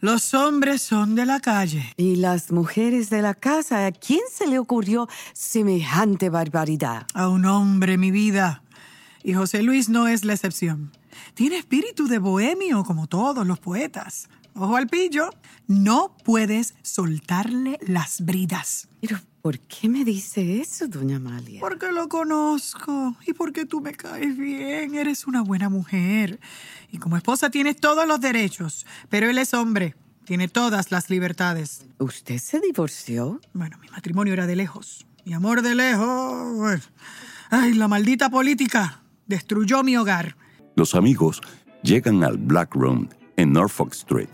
Los 0.00 0.34
hombres 0.34 0.82
son 0.82 1.14
de 1.14 1.24
la 1.24 1.40
calle. 1.40 1.94
Y 1.96 2.16
las 2.16 2.52
mujeres 2.52 3.08
de 3.08 3.22
la 3.22 3.32
casa, 3.32 3.86
¿a 3.86 3.92
quién 3.92 4.20
se 4.30 4.46
le 4.46 4.58
ocurrió 4.58 5.08
semejante 5.32 6.28
barbaridad? 6.28 7.06
A 7.14 7.28
un 7.28 7.46
hombre, 7.46 7.96
mi 7.96 8.10
vida. 8.10 8.62
Y 9.22 9.32
José 9.32 9.62
Luis 9.62 9.88
no 9.88 10.06
es 10.06 10.24
la 10.24 10.34
excepción. 10.34 10.92
Tiene 11.32 11.56
espíritu 11.56 12.08
de 12.08 12.18
bohemio, 12.18 12.84
como 12.84 13.06
todos 13.06 13.46
los 13.46 13.58
poetas. 13.58 14.28
Ojo 14.58 14.76
al 14.76 14.86
pillo, 14.86 15.28
no 15.66 16.16
puedes 16.24 16.74
soltarle 16.82 17.78
las 17.86 18.24
bridas. 18.24 18.88
Pero, 19.02 19.18
¿por 19.42 19.58
qué 19.58 19.88
me 19.88 20.02
dice 20.02 20.60
eso, 20.62 20.88
doña 20.88 21.16
Amalia? 21.16 21.60
Porque 21.60 21.92
lo 21.92 22.08
conozco 22.08 23.16
y 23.26 23.34
porque 23.34 23.66
tú 23.66 23.82
me 23.82 23.92
caes 23.92 24.36
bien. 24.36 24.94
Eres 24.94 25.26
una 25.26 25.42
buena 25.42 25.68
mujer. 25.68 26.40
Y 26.90 26.96
como 26.96 27.18
esposa 27.18 27.50
tienes 27.50 27.76
todos 27.76 28.08
los 28.08 28.18
derechos. 28.18 28.86
Pero 29.10 29.28
él 29.28 29.36
es 29.36 29.52
hombre. 29.52 29.94
Tiene 30.24 30.48
todas 30.48 30.90
las 30.90 31.10
libertades. 31.10 31.84
¿Usted 31.98 32.38
se 32.38 32.58
divorció? 32.58 33.40
Bueno, 33.52 33.76
mi 33.82 33.88
matrimonio 33.90 34.32
era 34.32 34.46
de 34.46 34.56
lejos. 34.56 35.06
Mi 35.26 35.34
amor 35.34 35.60
de 35.60 35.74
lejos. 35.74 36.56
bueno. 36.56 36.82
Ay, 37.50 37.74
la 37.74 37.88
maldita 37.88 38.30
política 38.30 39.02
destruyó 39.26 39.82
mi 39.82 39.96
hogar. 39.96 40.36
Los 40.76 40.94
amigos 40.94 41.42
llegan 41.82 42.24
al 42.24 42.38
Black 42.38 42.74
Room 42.74 43.08
en 43.36 43.52
Norfolk 43.52 43.92
Street, 43.92 44.30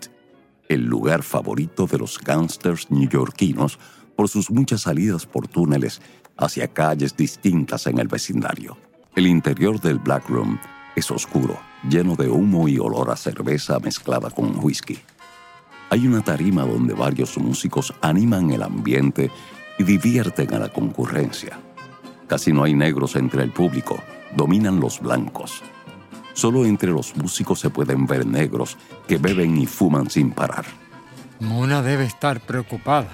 el 0.73 0.85
lugar 0.85 1.23
favorito 1.23 1.87
de 1.87 1.99
los 1.99 2.19
gángsters 2.19 2.91
neoyorquinos 2.91 3.79
por 4.17 4.29
sus 4.29 4.51
muchas 4.51 4.83
salidas 4.83 5.27
por 5.27 5.49
túneles 5.49 6.01
hacia 6.37 6.69
calles 6.69 7.17
distintas 7.17 7.87
en 7.87 7.99
el 7.99 8.09
vecindario. 8.09 8.77
El 9.15 9.27
interior 9.27 9.81
del 9.81 9.99
Black 9.99 10.29
Room 10.29 10.59
es 10.97 11.11
oscuro, 11.11 11.59
lleno 11.89 12.17
de 12.17 12.29
humo 12.29 12.69
y 12.69 12.79
olor 12.79 13.11
a 13.11 13.17
cerveza 13.17 13.79
mezclada 13.79 14.31
con 14.31 14.59
whisky. 14.63 14.99
Hay 15.91 16.07
una 16.07 16.23
tarima 16.23 16.63
donde 16.65 16.95
varios 16.95 17.37
músicos 17.37 17.93
animan 18.01 18.51
el 18.51 18.63
ambiente 18.63 19.31
y 19.79 19.85
divierten 19.85 20.55
a 20.55 20.59
la 20.59 20.69
concurrencia. 20.69 21.59
Casi 22.27 22.53
no 22.53 22.65
hay 22.65 22.75
negros 22.75 23.17
entre 23.17 23.43
el 23.43 23.53
público, 23.53 24.03
dominan 24.35 24.81
los 24.81 25.01
blancos. 25.01 25.63
Solo 26.35 26.64
entre 26.64 26.90
los 26.90 27.16
músicos 27.16 27.61
se 27.61 27.71
pueden 27.71 28.07
ver 28.07 28.27
negros 28.27 28.77
que 29.07 29.18
beben 29.18 29.57
y 29.59 29.66
fuman 29.66 30.11
sin 30.11 30.31
parar. 30.31 30.64
Mona 31.40 31.83
debe 31.83 32.05
estar 32.05 32.40
preocupada. 32.40 33.09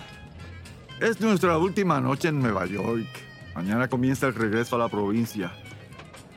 Es 1.01 1.21
nuestra 1.21 1.59
última 1.59 2.01
noche 2.01 2.29
en 2.29 2.41
Nueva 2.41 2.67
York. 2.67 3.07
Mañana 3.55 3.89
comienza 3.89 4.27
el 4.27 4.35
regreso 4.35 4.77
a 4.77 4.81
la 4.81 4.89
provincia. 4.89 5.53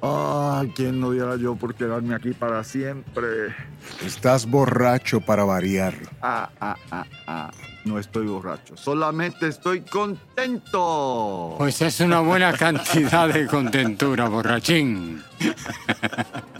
Ah, 0.02 0.64
¿quién 0.76 1.00
no 1.00 1.12
diera 1.12 1.36
yo 1.36 1.56
por 1.56 1.76
quedarme 1.76 2.16
aquí 2.16 2.32
para 2.32 2.64
siempre? 2.64 3.56
Estás 4.04 4.48
borracho 4.48 5.22
para 5.22 5.44
variar. 5.44 5.94
Ah, 6.22 6.50
ah, 6.60 6.76
ah, 6.90 7.06
ah. 7.28 7.52
No 7.86 8.00
estoy 8.00 8.28
borracho, 8.28 8.78
solamente 8.78 9.48
estoy 9.48 9.82
contento. 9.82 11.56
Pues 11.58 11.82
es 11.82 12.00
una 12.00 12.20
buena 12.20 12.54
cantidad 12.54 13.28
de 13.30 13.48
contentura, 13.48 14.28
borrachín. 14.30 15.22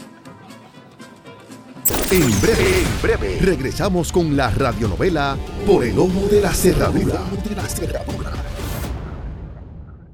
En 2.12 2.40
breve, 2.42 2.82
en 2.82 3.02
breve, 3.02 3.38
regresamos 3.40 4.12
con 4.12 4.36
la 4.36 4.50
radionovela 4.50 5.38
Por 5.66 5.82
el 5.82 5.98
ojo 5.98 6.28
de 6.30 6.42
la 6.42 6.52
cerradura. 6.52 7.22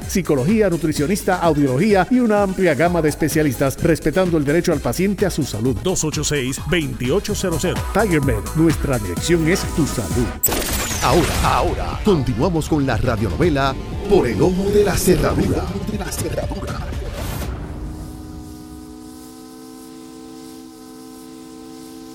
psicología, 0.00 0.70
nutricionista, 0.70 1.38
audiología 1.38 2.06
y 2.10 2.20
una 2.20 2.42
amplia 2.42 2.74
gama 2.74 3.02
de 3.02 3.08
especialistas, 3.08 3.82
respetando 3.82 4.38
el 4.38 4.44
derecho 4.44 4.72
al 4.72 4.80
paciente 4.80 5.26
a 5.26 5.30
su 5.30 5.42
salud. 5.44 5.76
286-2800. 5.82 7.74
Tiger 7.92 8.22
Med, 8.22 8.42
nuestra 8.56 8.98
dirección 8.98 9.48
es 9.48 9.60
tu 9.74 9.86
salud. 9.86 10.26
Ahora, 11.02 11.28
ahora, 11.44 12.00
continuamos 12.04 12.68
con 12.68 12.84
la 12.84 12.96
radionovela 12.96 13.74
Por 14.08 14.26
el 14.26 14.42
ojo 14.42 14.70
de 14.70 14.82
la 14.84 14.96
cerradura. 14.96 15.64
De 15.90 15.98
la 15.98 16.10
cerradura. 16.10 16.80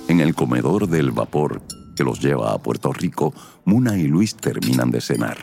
En 0.07 0.19
el 0.19 0.35
comedor 0.35 0.89
del 0.89 1.11
vapor 1.11 1.61
que 1.95 2.03
los 2.03 2.19
lleva 2.19 2.51
a 2.51 2.57
Puerto 2.57 2.91
Rico, 2.91 3.33
Muna 3.63 3.97
y 3.97 4.07
Luis 4.07 4.35
terminan 4.35 4.91
de 4.91 4.99
cenar. 4.99 5.37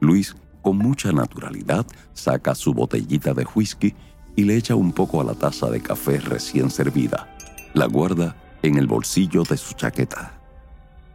Luis, 0.00 0.36
con 0.66 0.78
mucha 0.78 1.12
naturalidad, 1.12 1.86
saca 2.12 2.52
su 2.56 2.74
botellita 2.74 3.32
de 3.34 3.46
whisky 3.54 3.94
y 4.34 4.42
le 4.42 4.56
echa 4.56 4.74
un 4.74 4.92
poco 4.92 5.20
a 5.20 5.24
la 5.24 5.34
taza 5.34 5.70
de 5.70 5.80
café 5.80 6.18
recién 6.18 6.72
servida. 6.72 7.32
La 7.72 7.86
guarda 7.86 8.34
en 8.62 8.76
el 8.76 8.88
bolsillo 8.88 9.44
de 9.44 9.58
su 9.58 9.74
chaqueta. 9.74 10.40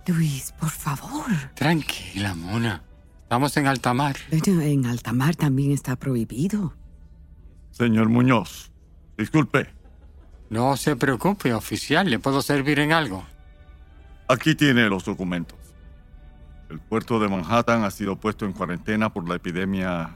Luis, 0.08 0.54
por 0.58 0.70
favor. 0.70 1.26
Tranquila, 1.54 2.34
Mona. 2.34 2.82
Estamos 3.24 3.58
en 3.58 3.68
alta 3.68 3.94
mar. 3.94 4.16
Pero 4.30 4.62
en 4.62 4.86
alta 4.86 5.12
mar 5.12 5.36
también 5.36 5.74
está 5.74 5.98
prohibido. 5.98 6.74
Señor 7.72 8.08
Muñoz, 8.08 8.72
disculpe. 9.18 9.68
No 10.50 10.78
se 10.78 10.96
preocupe, 10.96 11.54
oficial. 11.54 12.10
¿Le 12.10 12.20
puedo 12.20 12.42
servir 12.42 12.80
en 12.80 12.94
algo? 12.94 13.26
Aquí 14.30 14.56
tiene 14.56 14.88
los 14.88 15.04
documentos. 15.04 15.60
El 16.72 16.80
puerto 16.80 17.20
de 17.20 17.28
Manhattan 17.28 17.84
ha 17.84 17.92
sido 17.92 18.16
puesto 18.16 18.46
en 18.46 18.54
cuarentena 18.54 19.12
por 19.12 19.28
la 19.28 19.36
epidemia 19.36 20.16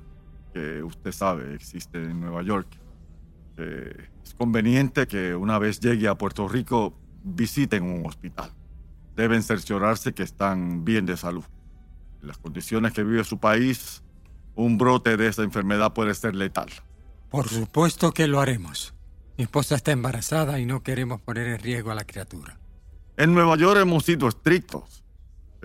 que 0.54 0.82
usted 0.82 1.12
sabe 1.12 1.54
existe 1.54 2.02
en 2.02 2.22
Nueva 2.22 2.44
York. 2.44 2.68
Eh, 3.58 4.08
es 4.24 4.34
conveniente 4.36 5.06
que 5.06 5.36
una 5.36 5.60
vez 5.60 5.82
llegue 5.82 6.08
a 6.08 6.16
Puerto 6.16 6.48
Rico 6.48 6.98
visiten 7.24 7.84
un 7.84 8.06
hospital. 8.06 8.52
Deben 9.18 9.44
cerciorarse 9.44 10.14
que 10.14 10.24
están 10.24 10.86
bien 10.86 11.06
de 11.06 11.18
salud. 11.18 11.44
En 12.22 12.30
las 12.30 12.38
condiciones 12.38 12.94
que 12.94 13.04
vive 13.04 13.26
su 13.26 13.38
país, 13.38 14.02
un 14.56 14.78
brote 14.78 15.18
de 15.18 15.28
esa 15.28 15.44
enfermedad 15.44 15.92
puede 15.92 16.14
ser 16.14 16.36
letal. 16.36 16.70
Por 17.30 17.50
supuesto 17.50 18.14
que 18.14 18.28
lo 18.28 18.40
haremos. 18.40 18.94
Mi 19.38 19.44
esposa 19.44 19.76
está 19.76 19.92
embarazada 19.92 20.58
y 20.58 20.66
no 20.66 20.84
queremos 20.84 21.20
poner 21.20 21.48
en 21.48 21.60
riesgo 21.60 21.92
a 21.92 21.96
la 21.96 22.06
criatura. 22.06 22.58
En 23.18 23.34
Nueva 23.34 23.58
York 23.58 23.78
hemos 23.82 24.06
sido 24.06 24.30
estrictos, 24.30 25.05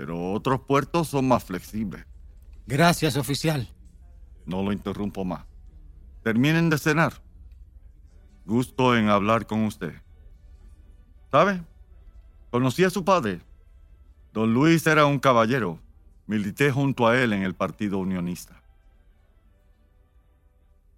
pero 0.00 0.32
otros 0.32 0.62
puertos 0.62 1.08
son 1.08 1.28
más 1.28 1.44
flexibles. 1.44 2.06
Gracias, 2.66 3.18
oficial. 3.18 3.68
No 4.46 4.62
lo 4.62 4.72
interrumpo 4.72 5.26
más. 5.26 5.44
Terminen 6.22 6.70
de 6.70 6.78
cenar. 6.78 7.22
Gusto 8.46 8.96
en 8.96 9.10
hablar 9.10 9.46
con 9.46 9.66
usted. 9.66 9.92
¿Sabe? 11.30 11.62
Conocí 12.50 12.82
a 12.82 12.88
su 12.88 13.04
padre. 13.04 13.42
Don 14.32 14.54
Luis 14.54 14.86
era 14.86 15.04
un 15.04 15.18
caballero. 15.18 15.78
Milité 16.26 16.70
junto 16.70 17.06
a 17.06 17.20
él 17.20 17.34
en 17.34 17.42
el 17.42 17.54
Partido 17.54 17.98
Unionista. 17.98 18.62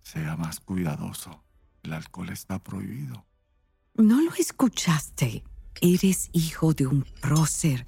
Sea 0.05 0.37
más 0.37 0.61
cuidadoso. 0.61 1.43
El 1.83 1.95
alcohol 1.95 2.29
está 2.29 2.63
prohibido. 2.63 3.27
No 3.97 4.23
lo 4.23 4.33
escuchaste. 4.35 5.43
Eres 5.81 6.31
hijo 6.33 6.73
de 6.73 6.87
un 6.87 7.05
prócer. 7.21 7.85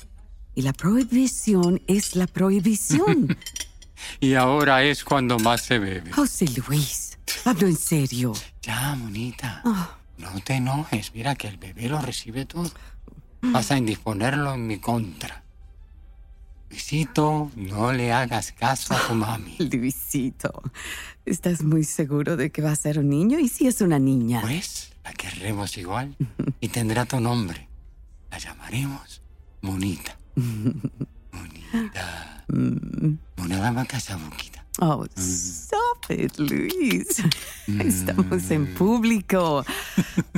Y 0.54 0.62
la 0.62 0.72
prohibición 0.72 1.82
es 1.86 2.14
la 2.16 2.26
prohibición. 2.26 3.36
y 4.20 4.34
ahora 4.34 4.84
es 4.84 5.04
cuando 5.04 5.38
más 5.38 5.62
se 5.62 5.78
bebe. 5.78 6.12
José 6.12 6.46
Luis, 6.68 7.18
hablo 7.44 7.66
en 7.66 7.76
serio. 7.76 8.32
Ya, 8.62 8.94
monita. 8.94 9.62
Oh. 9.64 9.88
No 10.18 10.40
te 10.40 10.54
enojes. 10.54 11.12
Mira 11.14 11.34
que 11.34 11.48
el 11.48 11.56
bebé 11.56 11.88
lo 11.88 12.00
recibe 12.00 12.46
todo. 12.46 12.70
Vas 13.42 13.70
a 13.70 13.76
indisponerlo 13.76 14.54
en 14.54 14.66
mi 14.66 14.78
contra. 14.78 15.42
Luisito, 16.70 17.50
no 17.56 17.92
le 17.92 18.12
hagas 18.12 18.52
caso 18.52 18.94
a 18.94 19.06
tu 19.06 19.14
mami. 19.14 19.56
Luisito, 19.72 20.62
¿estás 21.24 21.62
muy 21.62 21.84
seguro 21.84 22.36
de 22.36 22.50
que 22.50 22.62
va 22.62 22.72
a 22.72 22.76
ser 22.76 22.98
un 22.98 23.10
niño? 23.10 23.38
¿Y 23.38 23.48
si 23.48 23.66
es 23.66 23.80
una 23.80 23.98
niña? 23.98 24.40
Pues 24.40 24.92
la 25.04 25.12
querremos 25.12 25.76
igual 25.76 26.16
y 26.60 26.68
tendrá 26.68 27.04
tu 27.04 27.20
nombre. 27.20 27.68
La 28.30 28.38
llamaremos 28.38 29.20
Monita. 29.60 30.16
Monita. 30.36 32.44
Mona 33.36 33.58
dama 33.58 33.84
casabuquita. 33.84 34.64
Oh, 34.80 35.06
stop 35.16 36.10
it, 36.10 36.36
Luis. 36.38 37.22
Estamos 37.78 38.50
en 38.50 38.74
público. 38.74 39.64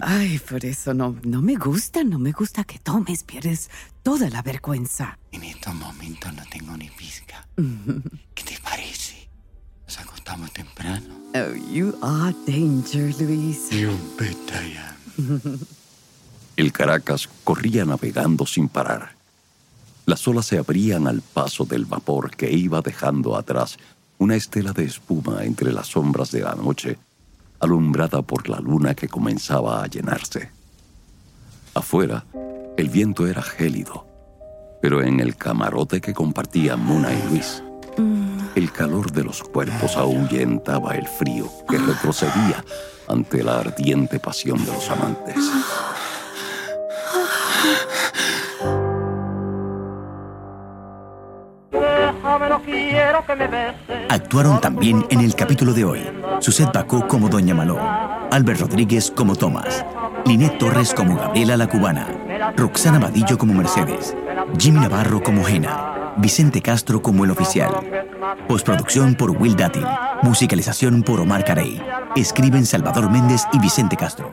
Ay, 0.02 0.38
por 0.38 0.62
eso 0.66 0.92
no, 0.92 1.16
no 1.24 1.40
me 1.40 1.56
gusta, 1.56 2.04
no 2.04 2.18
me 2.18 2.32
gusta 2.32 2.64
que 2.64 2.78
tomes, 2.78 3.24
pierdes 3.24 3.70
toda 4.02 4.28
la 4.28 4.42
vergüenza. 4.42 5.18
En 5.32 5.42
estos 5.42 5.74
momentos 5.74 6.34
no 6.34 6.42
tengo 6.50 6.76
ni 6.76 6.90
pizca. 6.90 7.48
¿Qué 7.56 8.42
te 8.44 8.58
parece? 8.62 9.30
Nos 9.86 9.98
acostamos 9.98 10.52
temprano. 10.52 11.14
Oh, 11.34 11.54
you 11.72 11.96
are 12.02 12.34
danger, 12.46 13.14
Luis. 13.18 13.70
You 13.70 13.96
bet 14.18 14.36
I 14.52 14.76
am. 14.76 15.58
El 16.56 16.72
Caracas 16.72 17.26
corría 17.42 17.86
navegando 17.86 18.44
sin 18.44 18.68
parar. 18.68 19.15
Las 20.06 20.26
olas 20.28 20.46
se 20.46 20.56
abrían 20.56 21.08
al 21.08 21.20
paso 21.20 21.64
del 21.64 21.84
vapor 21.84 22.30
que 22.30 22.50
iba 22.50 22.80
dejando 22.80 23.36
atrás 23.36 23.76
una 24.18 24.36
estela 24.36 24.72
de 24.72 24.84
espuma 24.84 25.44
entre 25.44 25.72
las 25.72 25.88
sombras 25.88 26.30
de 26.30 26.42
la 26.42 26.54
noche, 26.54 26.96
alumbrada 27.58 28.22
por 28.22 28.48
la 28.48 28.60
luna 28.60 28.94
que 28.94 29.08
comenzaba 29.08 29.82
a 29.82 29.88
llenarse. 29.88 30.50
Afuera, 31.74 32.24
el 32.76 32.88
viento 32.88 33.26
era 33.26 33.42
gélido, 33.42 34.06
pero 34.80 35.02
en 35.02 35.18
el 35.18 35.36
camarote 35.36 36.00
que 36.00 36.14
compartían 36.14 36.84
Muna 36.84 37.12
y 37.12 37.28
Luis, 37.28 37.64
el 38.54 38.70
calor 38.70 39.10
de 39.10 39.24
los 39.24 39.42
cuerpos 39.42 39.96
ahuyentaba 39.96 40.94
el 40.94 41.08
frío 41.08 41.50
que 41.68 41.78
retrocedía 41.78 42.64
ante 43.08 43.42
la 43.42 43.58
ardiente 43.58 44.20
pasión 44.20 44.64
de 44.64 44.72
los 44.72 44.88
amantes. 44.88 45.36
Actuaron 54.08 54.60
también 54.60 55.06
en 55.10 55.20
el 55.20 55.34
capítulo 55.34 55.72
de 55.72 55.84
hoy 55.84 56.00
Suset 56.40 56.72
Bacó 56.72 57.06
como 57.06 57.28
Doña 57.28 57.54
Maló, 57.54 57.78
Albert 58.30 58.60
Rodríguez 58.60 59.10
como 59.10 59.36
Tomás, 59.36 59.84
Linet 60.24 60.58
Torres 60.58 60.92
como 60.94 61.16
Gabriela 61.16 61.56
la 61.56 61.68
Cubana, 61.68 62.08
Roxana 62.56 62.98
Vadillo 62.98 63.38
como 63.38 63.54
Mercedes, 63.54 64.16
Jimmy 64.58 64.80
Navarro 64.80 65.22
como 65.22 65.44
Jena, 65.44 66.14
Vicente 66.16 66.62
Castro 66.62 67.02
como 67.02 67.24
el 67.24 67.30
oficial. 67.30 67.70
Postproducción 68.48 69.14
por 69.14 69.30
Will 69.30 69.56
Dátil, 69.56 69.86
musicalización 70.22 71.02
por 71.02 71.20
Omar 71.20 71.44
Carey. 71.44 71.80
Escriben 72.16 72.66
Salvador 72.66 73.10
Méndez 73.10 73.42
y 73.52 73.58
Vicente 73.58 73.96
Castro. 73.96 74.32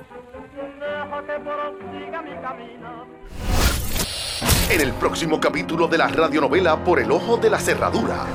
En 4.69 4.81
el 4.81 4.93
próximo 4.93 5.39
capítulo 5.39 5.87
de 5.87 5.99
la 5.99 6.07
radionovela 6.07 6.83
Por 6.83 6.99
el 6.99 7.11
ojo 7.11 7.37
de 7.37 7.49
la 7.49 7.59
cerradura. 7.59 8.25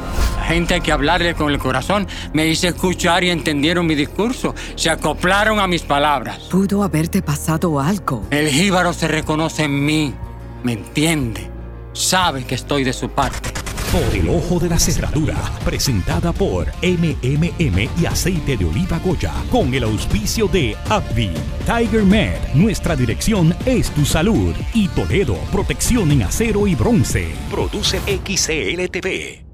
Gente 0.49 0.75
hay 0.75 0.81
que 0.81 0.93
hablarle 0.93 1.35
con 1.35 1.53
el 1.53 1.59
corazón. 1.59 2.09
Me 2.33 2.47
hice 2.47 2.69
escuchar 2.69 3.23
y 3.23 3.29
entendieron 3.29 3.87
mi 3.87 3.95
discurso. 3.95 4.55
Se 4.77 4.89
acoplaron 4.89 5.61
a 5.61 5.67
mis 5.67 5.83
palabras. 5.83 6.39
Pudo 6.51 6.83
haberte 6.83 7.21
pasado 7.21 7.79
algo. 7.79 8.25
El 8.31 8.49
jíbaro 8.49 8.95
se 8.95 9.09
reconoce 9.09 9.65
en 9.65 9.85
mí. 9.85 10.15
Me 10.63 10.73
entiende. 10.73 11.51
Sabe 11.93 12.45
que 12.45 12.55
estoy 12.55 12.83
de 12.83 12.95
su 12.95 13.11
parte. 13.11 13.51
Por 13.93 14.15
el 14.15 14.29
ojo 14.29 14.59
de 14.59 14.69
la 14.69 14.79
cerradura, 14.79 15.37
presentada 15.65 16.33
por 16.33 16.67
MMM 16.83 17.89
y 17.99 18.07
aceite 18.07 18.57
de 18.57 18.65
oliva 18.67 18.99
Goya, 18.99 19.33
con 19.51 19.73
el 19.73 19.85
auspicio 19.85 20.47
de 20.47 20.77
Abby, 20.91 21.31
Tiger 21.65 22.05
Med, 22.05 22.37
nuestra 22.55 22.95
dirección 22.95 23.57
es 23.65 23.91
tu 23.91 24.05
salud, 24.05 24.55
y 24.75 24.89
Toledo, 24.89 25.37
protección 25.51 26.11
en 26.13 26.25
acero 26.25 26.67
y 26.67 26.75
bronce. 26.75 27.29
Produce 27.51 27.99
XCLTV. 28.01 29.48